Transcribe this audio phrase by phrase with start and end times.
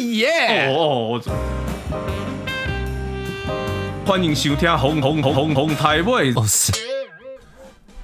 [0.00, 0.74] 耶！
[0.74, 1.20] 哦，
[4.06, 6.32] 欢迎收听《红红红红红台尾》。
[6.40, 6.72] 哦是，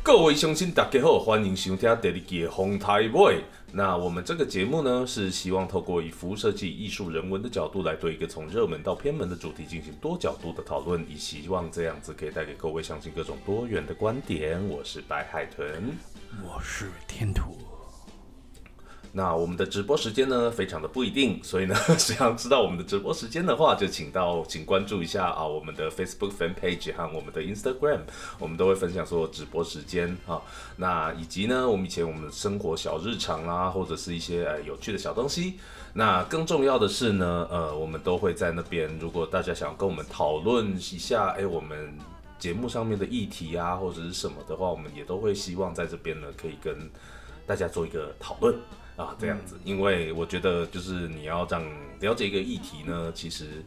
[0.02, 3.36] 各位乡亲，大家好，欢迎收听第二季的《红台尾》。
[3.72, 14.62] 那我们这个节目呢，是希望透过以服务设计、艺术、人文的角度，来对一个从热门到偏门的主题进行多角度的讨论，以希望这样子可以带给各位乡亲各种多元的观点。
[14.68, 15.66] 我是白海豚。
[16.42, 17.75] 我是天土。
[19.16, 28.00] 那我们的直播时间呢，非常的不一定，所以呢， 想要知道我们的直播时间的话，就请到请关注一下啊，我们的 Facebook fan page 和我们的 Instagram，
[28.38, 30.42] 我们都会分享所有直播时间啊。
[30.76, 35.54] 那以及呢，我们以前我们的生活小日常啦，或者是一些呃有趣的小东西。
[35.94, 41.98] 那更重要的是呢，呃，我们都会在那边，如果大家想跟我们讨论一下，哎，我们
[42.38, 46.76] 节目上面的议题啊，或者是什么的话，我们也都会希望在这边呢，可以跟
[47.46, 48.54] 大家做一个讨论。
[48.96, 51.64] 啊，这样子，因为我觉得就是你要这样
[52.00, 53.62] 了解一个议题呢，其实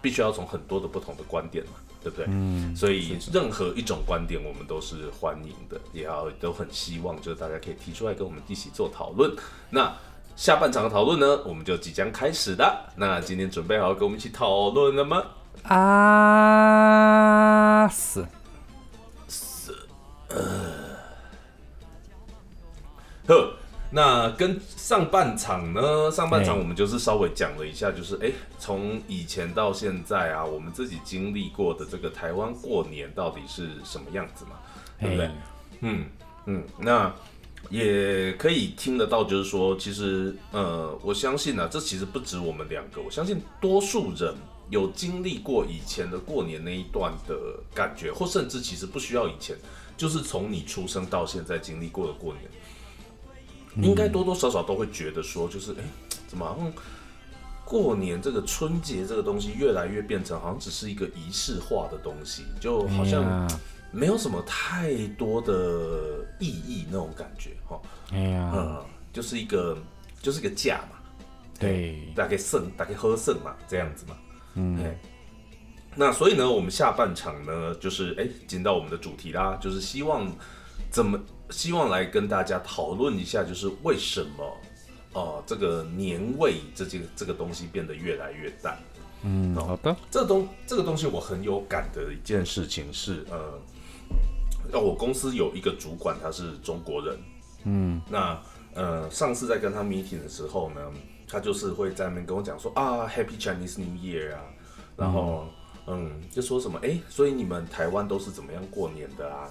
[0.00, 1.72] 必须要从很多的不同的观点嘛，
[2.02, 2.26] 对不对？
[2.28, 9.34] 嗯，所以任何一种观点我们都是欢迎的，也要都很希望就是大家可以提出来跟我们一起做讨论。
[9.70, 9.92] 那
[10.36, 12.92] 下半场的讨论呢，我们就即将开始了。
[12.96, 15.22] 那今天准备好跟我们一起讨论了吗？
[15.64, 16.78] 啊
[17.88, 18.24] 死！
[23.26, 23.56] 呵。
[23.92, 26.10] 那跟上半场呢？
[26.12, 34.52] 上半场我们就是稍微讲了一下，就是哎，从以前到现在啊，我们自己经历过的这个台湾过年到底是什么样子嘛？
[35.00, 35.30] 对不对？
[35.80, 36.04] 嗯
[36.46, 37.12] 嗯，那
[37.68, 44.34] 也可以听得到，就是说，其实呃，我相信呢，这其实不止我们两个，我相信多数人
[44.70, 47.34] 有经历过以前的过年那一段的
[47.74, 49.56] 感觉，或甚至其实不需要以前，
[49.96, 52.44] 就是从你出生到现在经历过的过年。
[53.76, 55.84] 应该多多少少都会觉得说，就是哎，
[56.26, 56.72] 怎么好像
[57.64, 63.48] 过年这个春节这个东西越来越变成好像只是一个仪式化的东西，就好像
[63.92, 67.80] 没有什么太多的意义那种感觉哈。
[68.10, 69.78] 哎呀，嗯，就是一个
[70.20, 70.98] 就是一个假嘛，
[71.58, 74.16] 对，大概剩大概喝剩嘛，这样子嘛。
[74.54, 74.96] 嗯，
[75.94, 80.28] 那所以呢，我们下半场呢，就是哎，进到我们的主题啦，就是希望
[80.90, 81.16] 怎么。
[81.50, 84.56] 希望来跟大家讨论一下，就是为什么，
[85.12, 88.78] 呃，这个年味这件这个东西变得越来越淡。
[89.22, 89.94] 嗯，好的。
[90.10, 93.58] 这东这个东西我很有感的一件事情是，呃，
[94.72, 97.18] 要我公司有一个主管他是中国人。
[97.64, 98.40] 嗯，那
[98.74, 100.80] 呃，上次在跟他 meeting 的时候呢，
[101.28, 104.40] 他就是会在那边跟我讲说啊，Happy Chinese New Year 啊，
[104.96, 105.46] 然后
[105.86, 109.48] 嗯，就说什么哎，所以你们台湾都是怎么样过年的啊？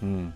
[0.00, 0.32] 嗯。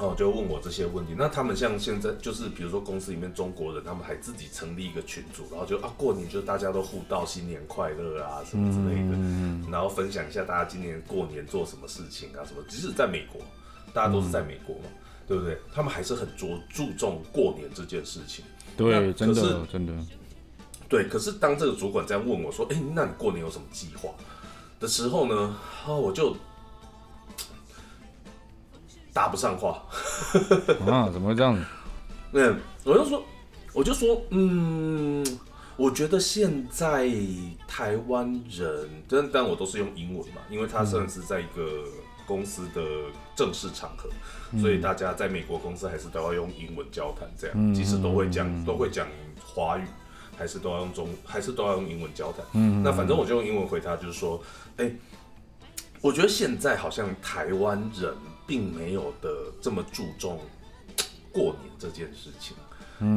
[0.00, 1.14] 哦，就问我这些问题。
[1.14, 12.62] 那他们像现在，就是比如说公司里面中国人，他们还自己成立一个群组，然后就啊过年就大家都互道新年快乐啊什么之类的，嗯然后分享一下大家今年过年做什么事情啊什么。
[12.66, 13.42] 即使在美国，
[13.92, 14.84] 大家都是在美国嘛，
[15.28, 15.58] 对不对？
[15.74, 18.42] 他们还是很着注重过年这件事情。
[18.78, 19.92] 对，真的真的。
[20.88, 24.08] 对，可是当这个主管在问我说：“哎，那你过年有什么计划？”
[24.80, 26.34] 的时候呢，啊，我就。
[29.12, 29.82] 搭不上话
[30.86, 31.10] 啊？
[31.12, 31.64] 怎么会这样子？
[32.32, 33.24] 嗯，我就说，
[33.72, 35.26] 我就说，嗯，
[35.76, 37.10] 我觉得现在
[37.66, 41.84] 台湾人，但但我都是用英文嘛，因为他算是在一个
[42.26, 42.80] 公司的
[43.34, 44.08] 正式场合，
[44.60, 49.08] 所以大家在美国公司还是都要用英文交谈，这样，即使都会讲都会讲
[49.44, 49.84] 华语，
[50.38, 52.44] 还是都要用中，还是都要用英文交谈。
[52.52, 54.40] 嗯，那反正我就用英文回他，就是说，
[54.76, 54.88] 哎，
[56.00, 58.14] 我觉得现在好像台湾人。
[58.50, 59.30] 并没有的
[59.60, 60.40] 这么注重
[61.30, 62.56] 过年这件事情，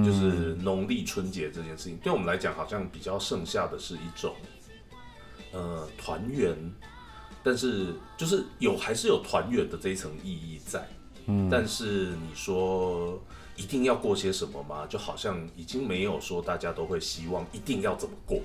[0.06, 4.36] 就是农历春节这件事情，对我们来讲好像比较剩下的是一种
[5.52, 6.56] 呃团圆，
[7.44, 10.88] 但是就是有还是有团圆的这一层意义在，
[11.26, 13.20] 嗯，但是你说
[13.56, 14.86] 一定要过些什么吗？
[14.88, 18.40] 就好像已经没有说大家都会希望一定要怎么过。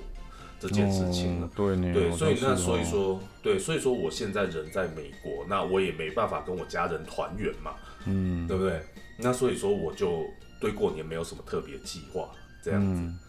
[0.59, 7.75] 这件事情了，对对，所以那所以说，对，所以说我现在人在美国，那我也没办法跟我家人团圆嘛，
[8.05, 8.81] 嗯，对不对？
[9.17, 10.25] 那所以说我就
[10.59, 12.29] 对过年没有什么特别计划，
[12.61, 13.19] 这样子，嗯，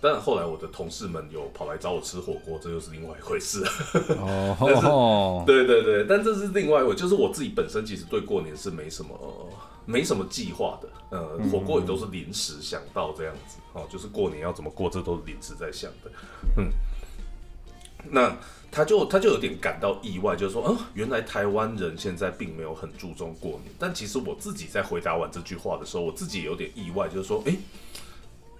[0.00, 3.64] 但后来我的同事们有跑来找我吃火锅，这又是另外一回事，
[4.18, 9.18] 哦， 对对对，但这是另外一回，就是我自己本身其实对过年是没什么。
[9.86, 16.10] 没什么计划的，呃，火锅也都是临时想到这样子，哦，就是过年要怎么过，这都是临时在想的，
[16.56, 16.70] 嗯，
[18.10, 18.34] 那
[18.72, 27.54] 他就他就有点感到意外，就是说，嗯，原来台湾人现在并没有很注重过年，但其实我自己在回答完这句话的时候，我自己也有点意外，就是说，哎，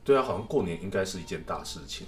[0.05, 2.07] 对啊，好像过年应该是一件大事情，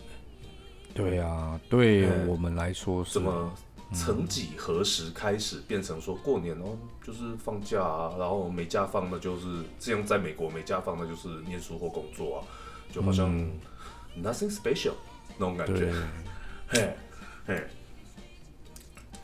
[0.95, 2.29] 对啊，对嗯。
[2.29, 3.51] 我们来说是怎么
[3.95, 9.47] 曾几何时开始变成说过年哦，就是放假啊，然后没假放的，就是
[9.79, 12.45] 这样，在美国没假放的，就是念书或工作啊，
[12.93, 13.31] 就好像
[14.23, 14.93] nothing special
[15.39, 15.93] 那种感觉。
[16.69, 16.97] 嘿，
[17.47, 17.65] 嘿，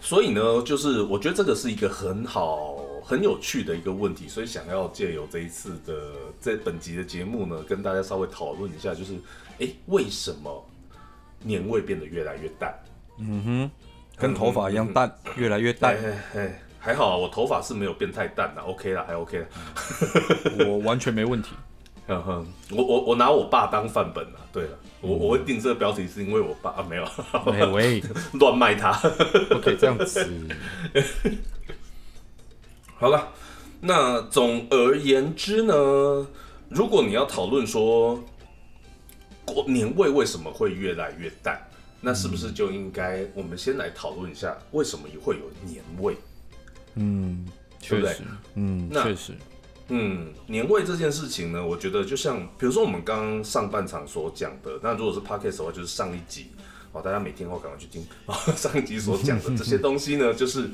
[0.01, 5.95] 所以呢，就是我觉得这个是一个很好、很有趣的一个问题，所以想要借由这一次的
[6.41, 9.15] 这本集的节目呢，跟大家稍微讨论一下，就是，
[9.59, 10.65] 哎，为什么
[11.43, 12.75] 年味变得越来越淡？
[13.19, 13.71] 嗯哼
[14.17, 15.97] 跟头发一样淡，越来越淡。
[15.97, 19.47] 哎哎，还好啊，我头发是没有变太淡的 o k 啦，还 OK 啦。
[20.67, 21.51] 我完全没问题。
[22.09, 24.39] 我我我拿我爸当范本啊。
[24.53, 27.09] 对了，我我会定这个标题是因为我爸啊，没有
[27.47, 28.03] 喂喂，
[28.39, 28.93] 乱卖他。
[29.49, 30.31] 不可以这样子。
[33.03, 33.33] 好了，
[33.81, 35.75] 那总而言之呢，
[36.69, 38.23] 如果你要讨论说
[39.45, 41.61] 过年味为什么会越来越淡，
[42.01, 46.17] 那是不是就应该我们先来讨论一下为什么会有年味？
[46.95, 47.45] 嗯，
[47.81, 49.33] 对不对确实，嗯，那确实，
[49.89, 56.53] 嗯，年味这件事情呢，我觉得就像比如说我们刚刚上半场所讲的，那如果是 podcast 的话，就是上一集
[56.93, 60.71] 哦，大家每天后赶快去听啊、上一集所讲的这些东西呢，就是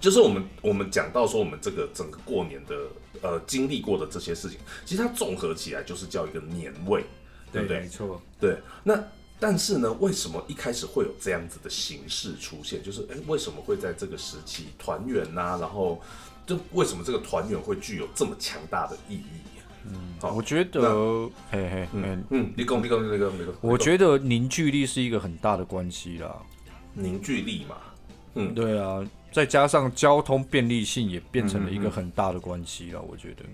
[0.00, 2.76] 就是我们我们讲到说我们这个整个过年的
[3.22, 7.04] 呃经历过的这些事情，其实它综合起来就是叫一个年味，
[7.52, 7.80] 对不对？
[7.80, 8.20] 没错。
[8.40, 9.02] 对，那
[9.40, 12.82] 但是呢，为什么一开始会有这样子的形式出现？
[12.82, 15.58] 就是哎，诶为什么会在这个时期团圆呐？
[15.60, 16.00] 然后
[16.46, 19.22] 就为什么这个团圆会具有这么强大的意义？
[19.86, 26.34] 嗯，好，我觉得，嘿嘿，嗯，嗯，你讲，你讲，那个那个，我觉得凝聚力是一个很大的关系啦。
[26.94, 27.76] 凝聚力嘛，
[28.34, 33.02] 嗯对啊，再加上交通便利性也变成了一个很大的关系了。
[33.02, 33.44] 我觉得，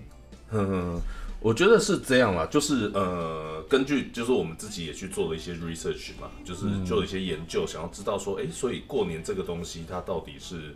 [0.51, 0.99] 嗯，
[1.39, 10.75] 我觉得是这样啦，就是呃，根据就是我们自己也去做了一些 research 嘛，就是做了一些研究，想要知道说，哎、所以过年这个东西它到底是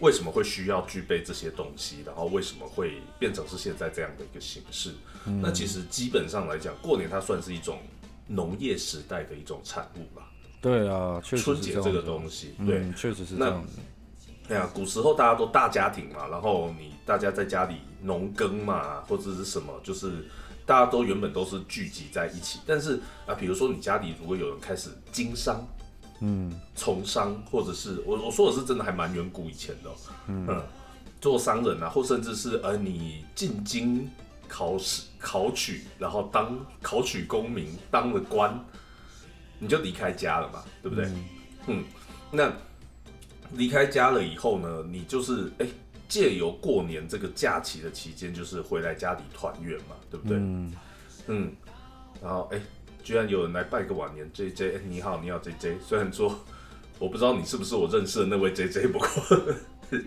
[0.00, 4.94] 为什么会需要具备这些东西，然后为什么会变成是现在这样的一个形式？
[5.42, 7.78] 那其实基本上来讲，过年它算是一种
[8.26, 10.30] 农业时代的一种产物吧。
[10.62, 13.78] 对啊，确实春节这个东西，对，嗯，确实是这样子。
[14.52, 20.26] 对啊，古时候大家都大家庭嘛，然后你大家在家里农耕嘛，或者是什么，就是
[20.66, 22.60] 大家都原本都是聚集在一起。
[22.66, 25.66] 但是啊，比如说你家里如果有人开始经商，
[26.20, 29.94] 嗯，从商，或者是我我说的是真的还蛮远古以前的哦、
[30.26, 30.62] 嗯
[31.18, 34.10] 做商人啊，或甚至是呃你进京
[34.48, 38.62] 考试考取，然后当考取功名，当了官，
[39.58, 41.08] 你就离开家了嘛，对不对？
[41.68, 41.84] 嗯，
[42.32, 42.52] 那
[43.54, 45.66] 离开家了以后呢，你就是哎，
[46.08, 50.36] 借由过年这个假期的期间，就是回来家里团圆嘛，对不对？
[50.38, 50.72] 嗯，
[51.26, 51.52] 嗯，
[52.22, 52.60] 然后哎，
[53.02, 55.76] 居然有人来拜个晚年，J J，哎，你好，你好，J J。
[55.86, 56.38] 虽然说
[56.98, 59.08] 我不知道你是不是我认识的那位 J J， 不过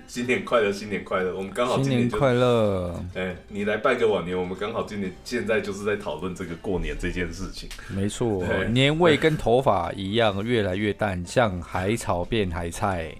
[0.07, 1.35] 新年快乐，新年快乐。
[1.35, 7.69] 我们刚好新今年就年快乐，哎，你来拜个晚年，我们刚好今年现在就是在讨论这个过年这件事情。
[7.89, 13.13] 没错，年味跟头发一样，越来越淡，像海草变海菜。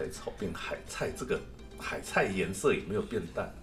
[0.00, 1.38] 海草变海菜，这个
[1.78, 3.54] 海菜颜色也没有变淡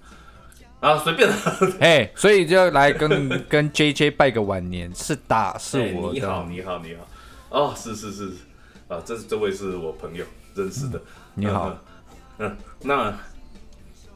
[0.80, 1.36] 啊，随便啦。
[1.80, 7.08] 哎，所以就要来跟 跟 J J 拜个晚年，是打是哎我你好，你好，你好。
[7.50, 8.32] 哦，是是是，
[8.88, 11.02] 啊，这这位是我朋友认识的。
[11.34, 11.76] 你好
[12.38, 13.18] 嗯，嗯，那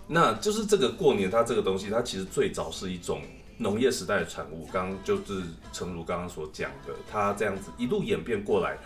[0.06, 3.24] 那就是这个过年，它这个东西，它其实最早是一种
[3.58, 4.70] 农业时代的产物。
[4.72, 5.42] 刚刚就是
[5.74, 8.78] 诚如刚刚所讲的，它这样子一路演变过来，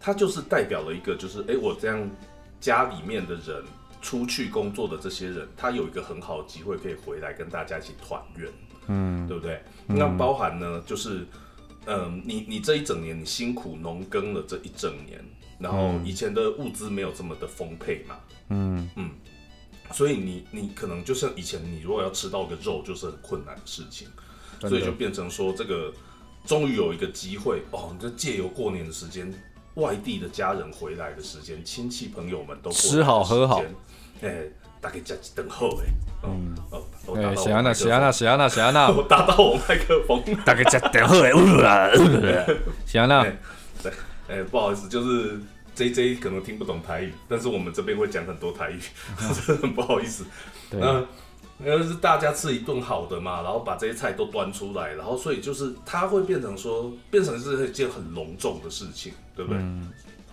[0.00, 2.10] 它就是代表了一个，就是哎，我这样
[2.66, 3.64] 家里面的人
[4.02, 8.50] 出去工作的这些人，他有一个很好的机会可以回来跟大家一起团圆。
[8.88, 9.62] 嗯，对不对？
[9.86, 11.24] 那包含呢，就是，
[11.86, 15.24] 嗯，你你这一整年你辛苦农耕了这一整年，
[15.60, 18.16] 然后以前的物资没有这么的丰沛嘛，
[18.48, 18.90] 嗯。
[19.92, 24.08] 所以你你可能就像以前你如果要吃到个肉，就是很困难的事情，
[24.60, 25.94] 所以就变成说这个
[26.44, 29.32] 终于有一个机会哦，你就借由过年的时间，
[29.76, 33.62] 外地的家人回来的时间，亲戚朋友们都吃好喝好。
[34.22, 34.34] 哎，
[34.80, 35.86] 大概加几等候哎，
[36.24, 36.82] 嗯，哦，
[37.16, 37.84] 哎，到谁啊那我麦克风。
[37.84, 40.22] 谁啊那谁啊那谁啊那， 我打到我麦克风。
[40.44, 41.30] 大概在等会，
[42.86, 43.20] 谁啊那？
[43.24, 43.36] 哎，
[43.82, 43.92] 对，
[44.28, 45.38] 哎、不好意思，就是
[45.74, 48.80] J J 可能听不懂台语，但是我们这边会讲很多台语，
[49.46, 50.24] 真的很不好意思。
[50.70, 51.04] 对，那
[51.58, 59.62] 那就是大家吃一顿好的嘛，然后把这些菜都端出来，然后所以就是它会变成说，变成是一件很隆重的事情，对不对？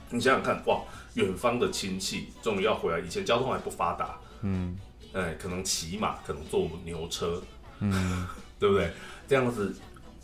[0.10, 0.82] 你想想看，哇，
[1.16, 4.78] 远方的亲戚终于要回来，以前交通还不发达，嗯
[5.14, 7.42] 哎，可能骑马，可能坐牛车，
[7.80, 8.28] 嗯，
[8.60, 8.92] 对不对？
[9.28, 9.74] 这样子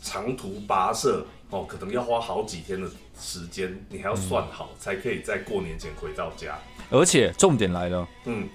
[0.02, 2.88] 长途跋涉哦，可能要花好几天的
[3.18, 6.58] 时间，你还要算好，才可以在过年前回到家。
[6.90, 8.48] 而且重点来了，嗯，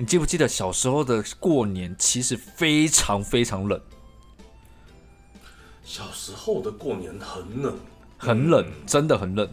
[0.00, 3.80] 你记不记得小时候的过年其实非常非常冷，
[5.84, 7.76] 小时候的过年很冷，
[8.16, 9.48] 很冷，嗯真的很冷。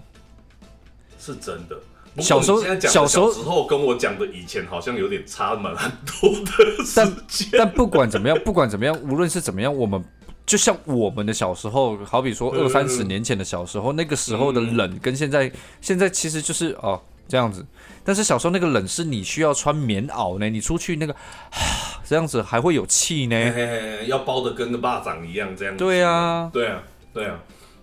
[1.19, 1.75] 是真的。
[2.19, 7.49] 小时候小时候跟我讲的以前好像有点差蛮很多的时间。
[7.57, 10.01] 但不管怎么样，不管怎么样，无论是怎么样，我们
[10.45, 17.65] 就像我们的小时候，好比说嗯二三十年前的小时候，那个时候的冷跟现在，现在其实就是哦这样子。
[18.03, 21.15] 但是小时候那个冷是你需要穿棉袄呢，你出去那个
[22.05, 23.35] 这样子还会有气呢。
[23.35, 25.83] 嘿嘿嘿要包的跟个巴掌一样这样子。
[25.83, 27.39] 对啊，对啊，对啊。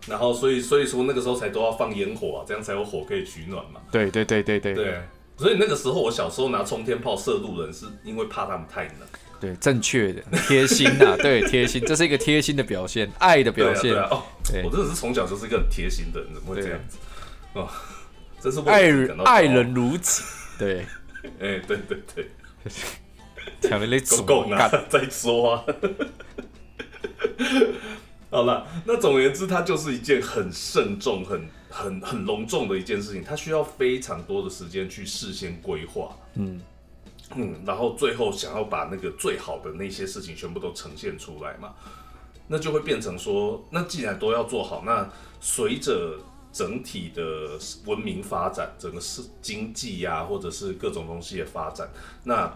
[0.09, 3.81] 然后所以所以说那个时候才都要放烟火啊，这样才有火可以取暖嘛。
[3.91, 5.01] 对对对对对对，
[5.37, 8.95] 所以那个时候我小时候拿冲天炮射路人，是因为怕他们太冷。
[9.41, 16.97] 对，正确的贴心啊， 对贴心，这是一个贴心的表现，爱的表现对，啊，哦，对我真的是从小就是一个很贴心的人，怎么会这样子？
[17.55, 17.69] 哦，
[18.67, 19.43] 爱我自己感到骄傲爱。
[19.43, 20.23] 人如己。
[20.59, 20.87] 对，
[21.41, 22.31] 哎，对对对，
[23.61, 25.65] 讲的那公种公啊干，再说啊。
[28.31, 36.17] 好了，那总而言之，它就是一件很慎重、很很很隆重的一件事情，它需要非常多的时间去事先规划。
[36.35, 36.61] 嗯
[37.35, 41.75] 嗯，然后最后想要把那个最好的那些事情全部都呈现出来嘛，
[42.49, 45.09] 那就会变成说，那既然都要做好，那
[45.41, 46.19] 随着
[46.53, 51.89] 整体的文明发展，整个是经济呀、或者是各种东西的发展，
[52.25, 52.55] 那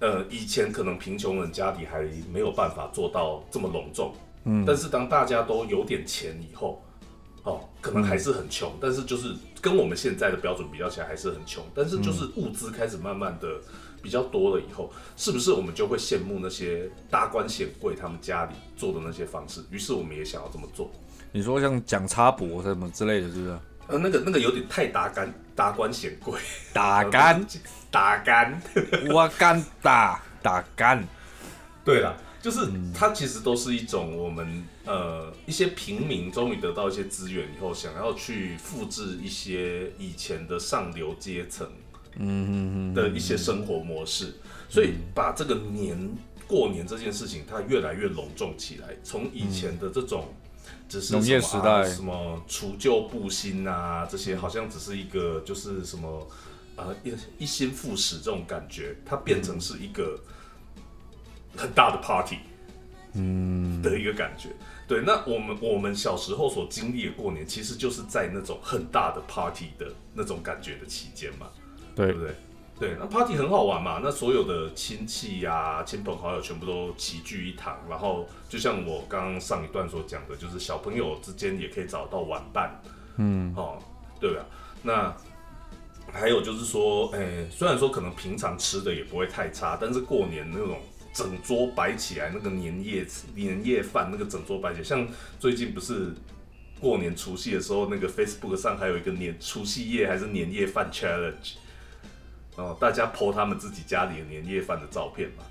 [0.00, 6.82] 呃以前可能贫穷人家里还没有办法做到这么隆重，嗯但是当大家都有点钱以后，
[7.42, 13.60] 哦，可能还是很穷，但是就是跟我们现在的标准比较起来还是很穷，但是就是物资开始慢慢的
[14.02, 19.62] 比较多了以后，是不是我们就会羡慕那些达官显贵他们家里做的那些方式？
[19.70, 20.90] 于是我们也想要这么做。
[21.34, 23.58] 你说像蒋插博什么之类的，是不是？
[23.88, 26.40] 呃，那个那个有点太达官达官显贵，
[26.72, 27.44] 打干，
[27.90, 28.62] 达官。
[29.12, 31.04] 我干打打干，
[31.84, 41.68] 对了，就是它其实都是一种我们呃一些平民终于得到一些资源以后，想要去复制一些以前的上流阶层
[42.16, 44.32] 嗯的一些生活模式，
[44.68, 45.98] 所以把这个年
[46.46, 48.94] 过年这件事情，它越来越隆重起来。
[49.02, 50.32] 从以前的这种
[51.00, 56.28] 只是农业时代啊什么除旧布新啊，这些好像只是一个就是什么
[56.76, 60.18] 呃一一心复始这种感觉，它变成是一个
[61.56, 62.38] 很大的 party。
[63.16, 64.48] 嗯，的一个感觉。
[64.88, 71.46] 对，那我们我们小时候所经历的过年，其实就是在那种很大的 party 的那种感觉的期间嘛，
[71.94, 72.34] 对对不，对？
[72.78, 82.82] 对，那 party 很好玩嘛，那所有的亲戚呀、亲朋好友全部都齐聚一堂，然后就像我刚刚上一段所讲的，就是小朋友之间也可以找到玩伴，
[83.16, 83.78] 嗯哦，
[84.20, 84.44] 对吧？
[84.82, 85.16] 那
[86.12, 90.78] 还有就是说，诶、虽然说可能平常吃的也不会太差，但是过年那种
[91.12, 95.06] 整桌摆起来那个年夜年夜饭，那个整桌摆起来，像
[95.38, 96.12] 最近不是
[96.80, 101.54] 过年除夕的时候，那个 Facebook 上还有一个年除夕夜还是年夜饭 challenge，
[102.56, 105.44] 哦，大家 po 他们自己家里的年夜饭的照片嘛。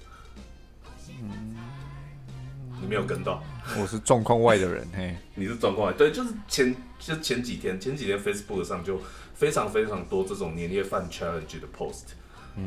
[2.81, 3.41] 你没有跟到？
[3.79, 8.99] 我是状况外的人，嘿，你是状况外对，就是前就前几天，前几天 Facebook 上就
[9.33, 12.03] 非常非常多这种年夜饭 challenge 的 post，、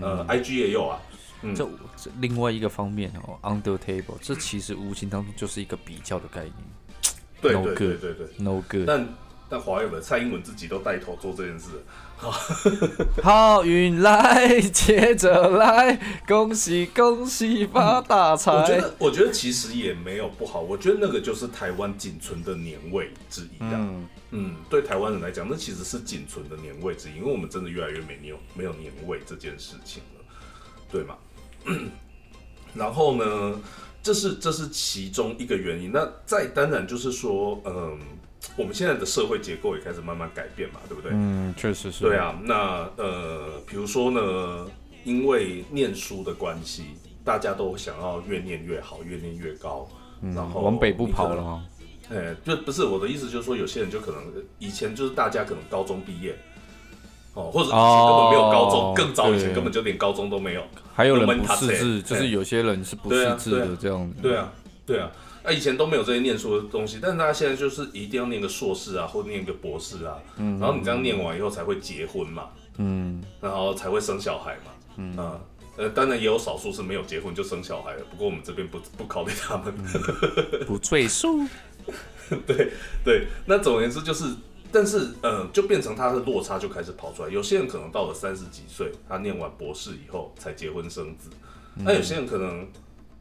[0.01, 0.99] 呃，IG 也有啊，
[1.43, 6.55] 嗯这这另外一个方面哦，under table，这其实无形当中就是一个比较的概念
[7.43, 8.87] 对对对对对，，no good。
[8.87, 9.07] 但
[9.51, 11.69] 但华为的蔡英文自己都带头做这件事，
[12.19, 12.33] 好
[13.23, 18.81] 好运来，接着来，恭喜恭喜发大财我觉财。
[18.81, 23.71] 得我觉得其实也没有不好，我觉得那个就是台湾仅存的年味之一啊。
[23.73, 30.25] 嗯，嗯，对台湾人来讲，那其实是仅存的年味之一，因为我们真的越来越没年没有年味这件事情了，
[30.91, 31.17] 对吗？
[32.75, 33.61] 然后呢，
[34.03, 35.93] 这是这是其中一个原因。
[35.93, 37.99] 那再当然就是说，嗯，
[38.57, 41.11] 我们现在的社会结构也开始慢慢改变嘛，对不对？
[41.15, 42.05] 嗯，确实是。
[42.05, 44.67] 对，啊，那呃，比如说呢，
[45.05, 46.85] 因为念书的关系，
[47.23, 49.87] 大家都想要越念越好，越念越高，
[50.35, 51.63] 然后嗯往北部跑了哦。
[52.09, 56.35] 哎，就不是我的意思，就是说有些人就可能呃以前就是大家可能高中毕业，
[57.35, 60.63] 哦，或者以前根本没有高中，哦更早以前根本就连高中都没有。
[60.95, 64.23] 还有人不识字，就是哎有些人是不识字的这样子。
[64.23, 64.53] 对啊，
[64.87, 65.11] 对啊，
[65.47, 72.49] 那、以前都没有这些念书的东西，但是大家现在就是一定要念个硕士啊，或念个博士啊，然后你这样念完以后才会结婚嘛，
[72.79, 75.41] 嗯，然后才会生小孩嘛，嗯
[75.77, 79.73] 呃，当然也有少数是没有结婚就生小孩的，不过我们这边不不考虑他们。
[80.67, 81.47] 不赘述。
[82.45, 82.73] 对
[83.05, 84.25] 对，那总而言之就是，
[84.73, 87.29] 但是嗯，就变成他的落差就开始跑出来。
[87.29, 91.31] 有些人可能到了三十几岁，他念完博士以后才结婚生子，
[91.77, 92.67] 那有些人可能，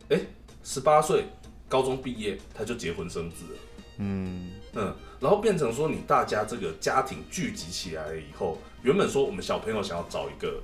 [0.09, 0.19] 哎，
[0.63, 1.25] 十八岁
[1.67, 3.59] 高中毕业他就结婚生子了，
[3.97, 4.51] 嗯。
[4.73, 10.61] 嗯，然后变成说你大家这个家庭聚集起来了以后，原本说我们小朋友想要找一个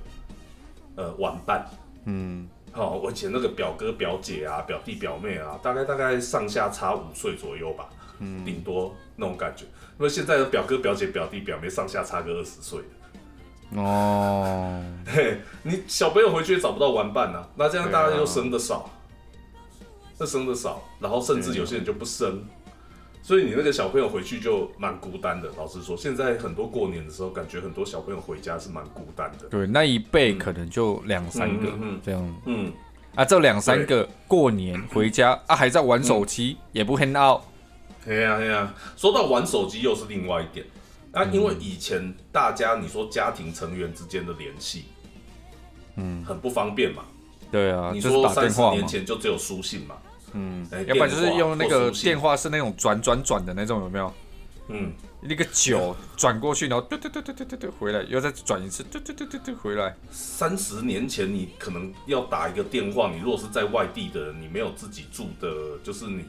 [0.96, 1.66] 呃玩伴，
[2.04, 2.48] 嗯。
[2.74, 7.86] 好，我以前那个表哥表姐啊，表弟表妹啊，大概大概上下差五岁左右吧，
[8.18, 9.64] 嗯，顶多那种感觉。
[9.98, 12.80] 因为现在的表哥表姐表弟表妹上下差个二十岁。
[13.74, 18.88] 哦，嘿，你小朋友回去也找不到玩伴呐，那这样大家又生的少，
[20.18, 22.44] 那生的少，然后甚至有些人就不生。
[23.24, 25.48] 所以你那个小朋友回去就蛮孤单的。
[25.56, 29.46] 老实说，现在很多过年的时候，感觉很多小朋友回家是蛮孤单的。
[29.48, 31.72] 对，那一辈可能就两三个
[32.04, 32.40] 这样。
[32.46, 32.72] 嗯，
[33.14, 37.42] 啊，这两三个过年回家啊，还在玩手机，也不 hang out。
[38.04, 40.66] 对呀对呀，说到玩手机又是另外一点。
[41.12, 44.86] 啊，因为以前大家你说家庭成员之间的联系，
[45.94, 47.04] 嗯，很不方便嘛。
[47.52, 49.94] 对啊，你说三十年前就只有书信嘛。
[50.32, 54.12] 嗯，要不然就是用那个电话是那种转转转的那种，有没有？
[54.68, 59.94] 嗯，那个九转过去，然后对对对对对对对回来，又再转一次，对对对对对回来。
[60.10, 66.24] 三十年前你可能要打一个电话，你如果是在外地的，你没有自己住的，就是你，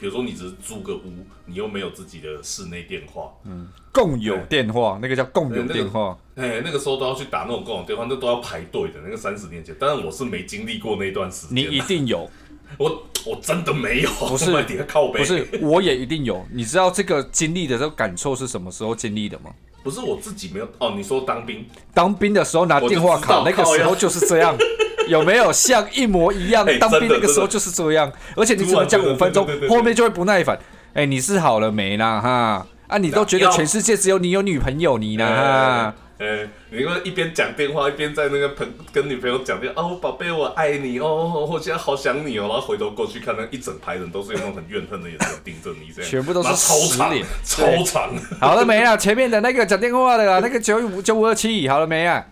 [0.00, 9.00] 比如说你只是租个屋，你又没有自己的室内电话，嗯，共有电话，那个叫共有电话，哎，那个时候都要去打那种共有电话，那都要排队的。
[9.04, 12.28] 那个三十年前，当然我是没经历过那段时间，你一定有。
[12.78, 14.46] 我我真的没有，不是
[14.88, 16.46] 靠背，不是我也一定有。
[16.52, 19.50] 你知道这个经历的这个感受是什么时候经历的吗？
[19.82, 20.92] 不是我自己没有哦。
[20.96, 24.56] 你说当兵，当兵的时候拿电话卡，那个时候就是这样，
[25.10, 26.66] 有没有像一模一样？
[26.78, 30.58] 当兵那个时候就是这样，而且你只能讲五分钟，后面就会不耐烦。
[30.94, 32.20] 哎，你是好了没啦？
[32.20, 35.26] 哈啊，你都觉得全世界只有你有女朋友你呢？
[35.26, 35.94] 哈。
[36.18, 48.10] 呃，你会一边讲电话一边在那个朋跟女朋友讲电话，哦，宝贝，我爱你哦，我现在好想你哦，然后回头过去看，那一整排人都是用那种很怨恨的眼神盯着你，这样全部都是 超长，超长。
[48.38, 48.94] 好了没啊？
[48.98, 52.22] 前面的那个讲电话的啊，那个九五九五二七，好了没啊？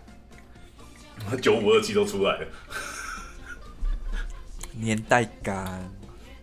[1.41, 2.47] 九五二七都出来了，
[4.79, 5.91] 年代感。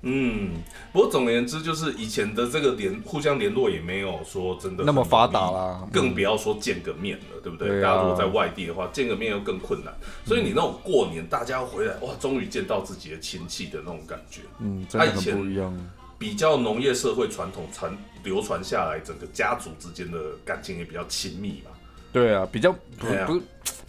[0.09, 0.63] 嗯，
[0.93, 7.81] 不过总而言之，就是以前的这个联互相联络也没有说真的那么发达啦，更不要说见个面了，对不对？
[7.83, 9.93] 大家如果在外地的话，见个面又更困难。
[10.25, 15.77] 所以你那种过年大家回来，哇，终于见到自己的亲戚的那种感觉，嗯，真的很不一样。
[16.19, 21.73] 比较农业社会传统传流传下来，整个家族之间的感情也比较亲密嘛。
[22.17, 23.43] 对啊，比较不不。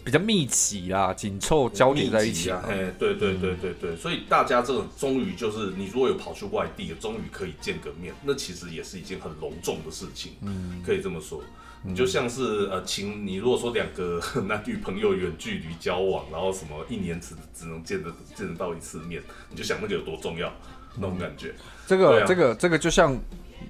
[0.04, 2.64] 比较密集啦，紧凑交叠在一起啊！
[2.66, 11.42] 哎，对对对对对，所以大家这种终于就是，你如果有跑去外地，终于可以见个面，那其实也是一件很隆重的事情，嗯，可以这么说。
[11.82, 20.50] 你就像是呃，情，你如果说两个 男女朋友远距离交往，然后什么一年只只能见得见得到一次面，你就想那个有多重要，
[20.94, 21.54] 那种感觉。
[21.86, 23.14] 这个这个这个就像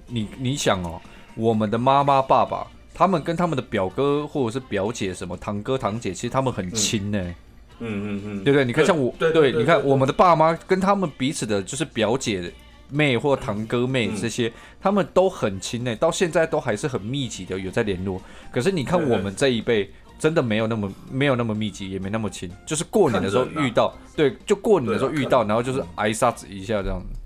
[0.07, 1.01] 你你想哦，
[1.35, 2.65] 我们的妈妈爸爸。
[2.99, 7.35] 他们跟他们的表哥或者是表姐，什么堂哥堂姐，其实他们很亲呢。
[7.79, 7.87] 嗯
[8.19, 8.65] 嗯嗯，对不对？
[8.65, 12.53] 你看像我，对，你看我们的爸妈跟他们彼此的，就是表姐
[12.91, 18.21] 妹或堂哥妹这些，他们都很亲呢，到现在都还是很密集的有在联络。
[18.51, 27.18] 可是你看我们这一辈，真的没有那么没有那么密集，也没那么亲，就是过年的时候 遇到，对，就过年的时候遇到，然后就是挨杀子一下这样子。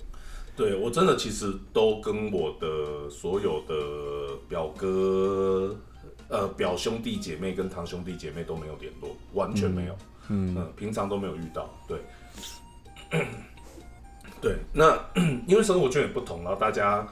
[0.55, 5.75] 对我真的其实都跟我的所有的表哥、
[6.29, 9.97] 呃表兄弟姐妹跟堂兄弟姐妹都没有联络，完全没有，
[10.29, 11.69] 嗯，平常都没有遇到。
[11.88, 11.99] 对，
[14.41, 14.99] 对，那
[15.47, 17.07] 因为生活圈也不同，然后大家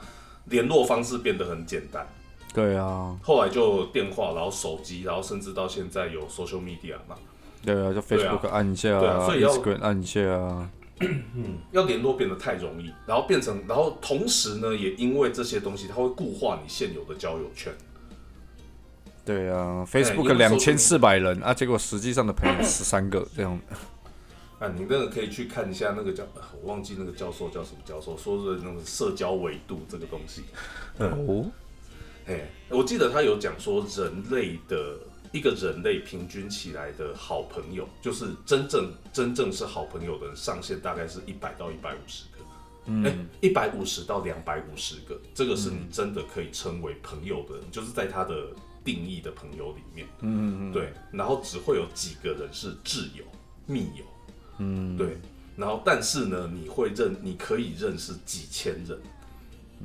[0.45, 2.07] 联络方式变得很简单。
[2.53, 7.15] 对啊，后来就电话，然后手机，然后甚至到现在有 social media 嘛。
[7.63, 10.69] 对啊，就 Facebook 按一下啊，Instagram 按一下啊。
[11.35, 17.73] 嗯，要联络变得太容易，然后变成，然后同时呢，也因为这些东西，它会固化你现有的交友圈。
[19.25, 23.59] 对啊，Facebook 两千四百人啊，结果实际上的朋友十三个这样。
[24.59, 26.23] 啊，你那个可以去看一下那个叫，
[26.61, 30.43] 我忘记那个教授叫什么教授，说的那个社交维度这个东西。
[30.99, 31.45] 哦，
[32.27, 34.97] 哎，我记得他有讲说人类的。
[35.31, 42.43] 一个人类平均起来的好朋友，就是真正真正是好朋友的人上限大概是一百到一百五十个，
[42.87, 48.47] 嗯，一百五十到两百五十个，这个是你真的可以称为朋友的人，就是在他的
[48.83, 53.23] 定义的朋友里面，嗯嗯对，然后只会有几个人是挚友、
[53.65, 54.03] 密友，
[54.57, 55.17] 嗯，对，
[55.55, 58.99] 然后但是呢，你会认，你可以认识几千人，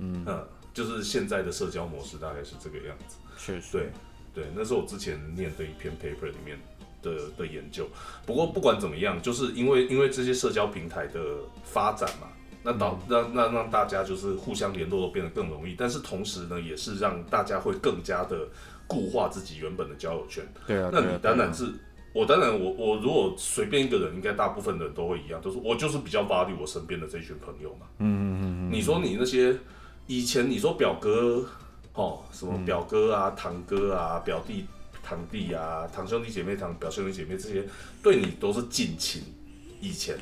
[0.01, 3.17] 嗯就是现在的社交模式大概是这个样子。
[3.39, 3.91] 确实，对
[4.37, 6.59] 对，那是我之前念的一篇 paper 里面
[7.01, 7.89] 的的研究。
[8.27, 11.19] 不过不管怎么样，就是因为因为这些社交平台的
[11.65, 12.29] 发展嘛，
[12.63, 18.47] 那导让让让大家就是互相联络都变得更容易，但是同时呢，也是让大家会更加的
[18.87, 20.47] 固化自己原本的交友圈。
[20.67, 21.73] 对啊，那你当然是。
[22.13, 27.87] 我当然，我我如果随便一个人，应该大部分的人都会一样，都是我就是比较 value 我身边的这群朋友嘛。
[27.99, 29.55] 嗯嗯嗯你说你那些
[30.07, 31.45] 以前你说表哥，
[31.97, 34.67] 哦，什么表哥啊、堂哥啊、表弟、
[35.03, 37.65] 堂弟啊、堂兄弟姐妹、堂表兄弟姐妹这些，
[38.03, 39.23] 对你都是近亲，
[39.81, 40.17] 以前，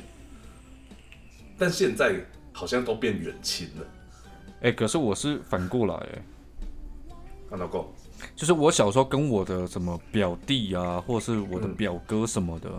[1.57, 2.15] 但现在
[2.53, 3.85] 好像都变远亲了。
[4.61, 6.21] 哎，可是我是反过来，哎，
[7.49, 7.93] 看到过。
[8.33, 12.69] 就是我小时候跟我的什么表弟啊，或者是我的表哥什么的，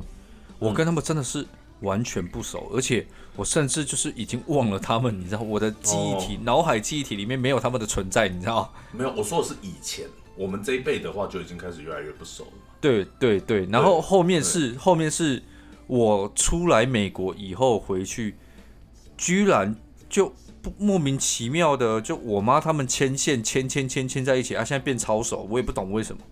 [0.59, 1.47] 我跟他们真的是
[1.81, 12.53] 完全不熟，而且我甚至就是已经忘了他们，你知道，我的记忆体、脑海记忆体里面没有他们的存在，你知道没有，我说的是以前，我们这一辈的话就已经开始越来越不熟了。
[12.81, 15.43] 对对对，然后后面是后面是
[15.87, 18.37] 我出来美国以后回去，
[19.17, 19.75] 居然
[20.09, 20.73] 就不。
[20.79, 26.23] 莫名其妙的，就我妈他们牵线牵牵牵牵在一起啊，现在变超熟，我也不懂为什么。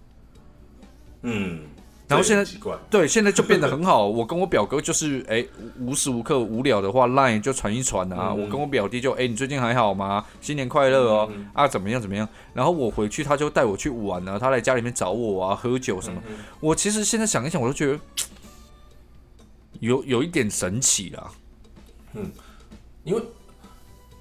[1.22, 1.60] 嗯，
[2.06, 2.44] 然后现在，
[2.90, 4.06] 对，现在就变得很好。
[4.06, 5.44] 我跟我表哥就是，哎，
[5.78, 8.32] 无时无刻无聊的话，line 就传一传啊。
[8.32, 10.24] 我跟我表弟就，哎，你最近还好吗？
[10.40, 11.32] 新年快乐哦！
[11.54, 12.28] 啊，怎么样怎么样？
[12.52, 16.22] 然后我回去，他就带我去玩啊，他来家里面找我啊，喝酒什么。
[16.60, 17.98] 我其实现在想一想，我都觉得
[19.80, 21.30] 有有一点神奇啦。
[22.12, 22.30] 嗯，
[23.04, 23.22] 因为。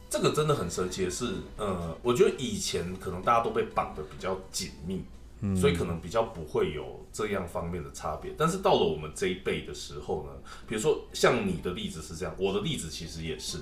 [0.10, 1.26] 这个真的很神奇的是，
[1.58, 5.04] 呃，我觉得以前可能大家都被绑的比较紧密，
[5.56, 8.34] 所以可能比较不会有这样方面的差别。
[8.38, 10.32] 但是到了我们这一辈的时候呢，
[10.68, 13.60] 比如说像你的例子是这样，我的例子其实也是，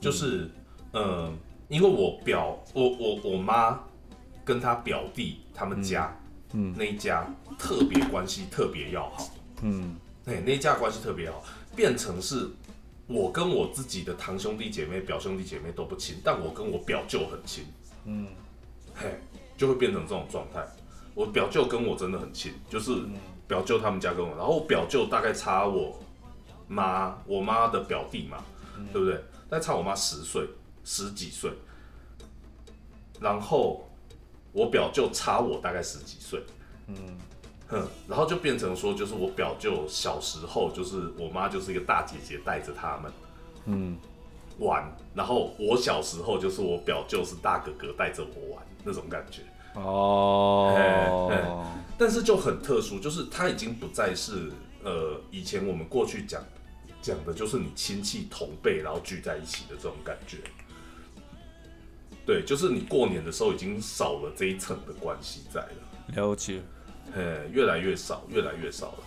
[0.00, 0.50] 就是，
[0.92, 1.32] 呃，
[1.68, 3.80] 因为我表我我我妈
[4.44, 6.16] 跟她表弟他们家，
[6.52, 9.30] 嗯，那一家特别关系特别要好，
[9.62, 11.44] 嗯，哎，那一家关系特别好，
[11.76, 12.48] 变成是。
[13.12, 17.64] 我跟我自己的堂兄弟姐妹、表兄弟姐妹都不亲，但我跟我表舅很亲。
[18.04, 18.28] 嗯，
[18.94, 19.18] 嘿，
[19.56, 20.64] 就会变成这种状态。
[21.14, 22.94] 我表舅跟我真的很亲，就是
[23.46, 25.98] 表舅他们家跟我，然后我表舅大概差我
[26.68, 28.42] 妈，我妈的表弟嘛，
[28.92, 29.16] 对不对？
[29.48, 30.46] 大概差我妈十岁，
[30.84, 31.50] 十几岁。
[33.20, 33.88] 然后
[34.52, 36.42] 我表舅差我大概十几岁。
[36.86, 36.96] 嗯。
[37.68, 43.12] 哼，然后就变成说，就是我表舅小时候，就是我妈就是一个大姐姐带着他们，
[43.66, 43.96] 嗯，
[44.58, 44.90] 玩。
[45.14, 49.42] 然后我小时候，就是我表舅是大哥哥带着我玩那种感觉。
[49.74, 51.64] 哦，
[51.98, 54.50] 但是就很特殊，就是他已经不再是
[54.82, 56.42] 呃以前我们过去讲
[57.00, 60.38] 讲的，就是你亲戚同辈然后聚在一起的这种感觉。
[62.26, 65.68] 对，就是你过年的时候已经少了这一层的关系在了。
[66.14, 66.60] 了解。
[67.12, 68.98] 呃，越来越少，越来越少了。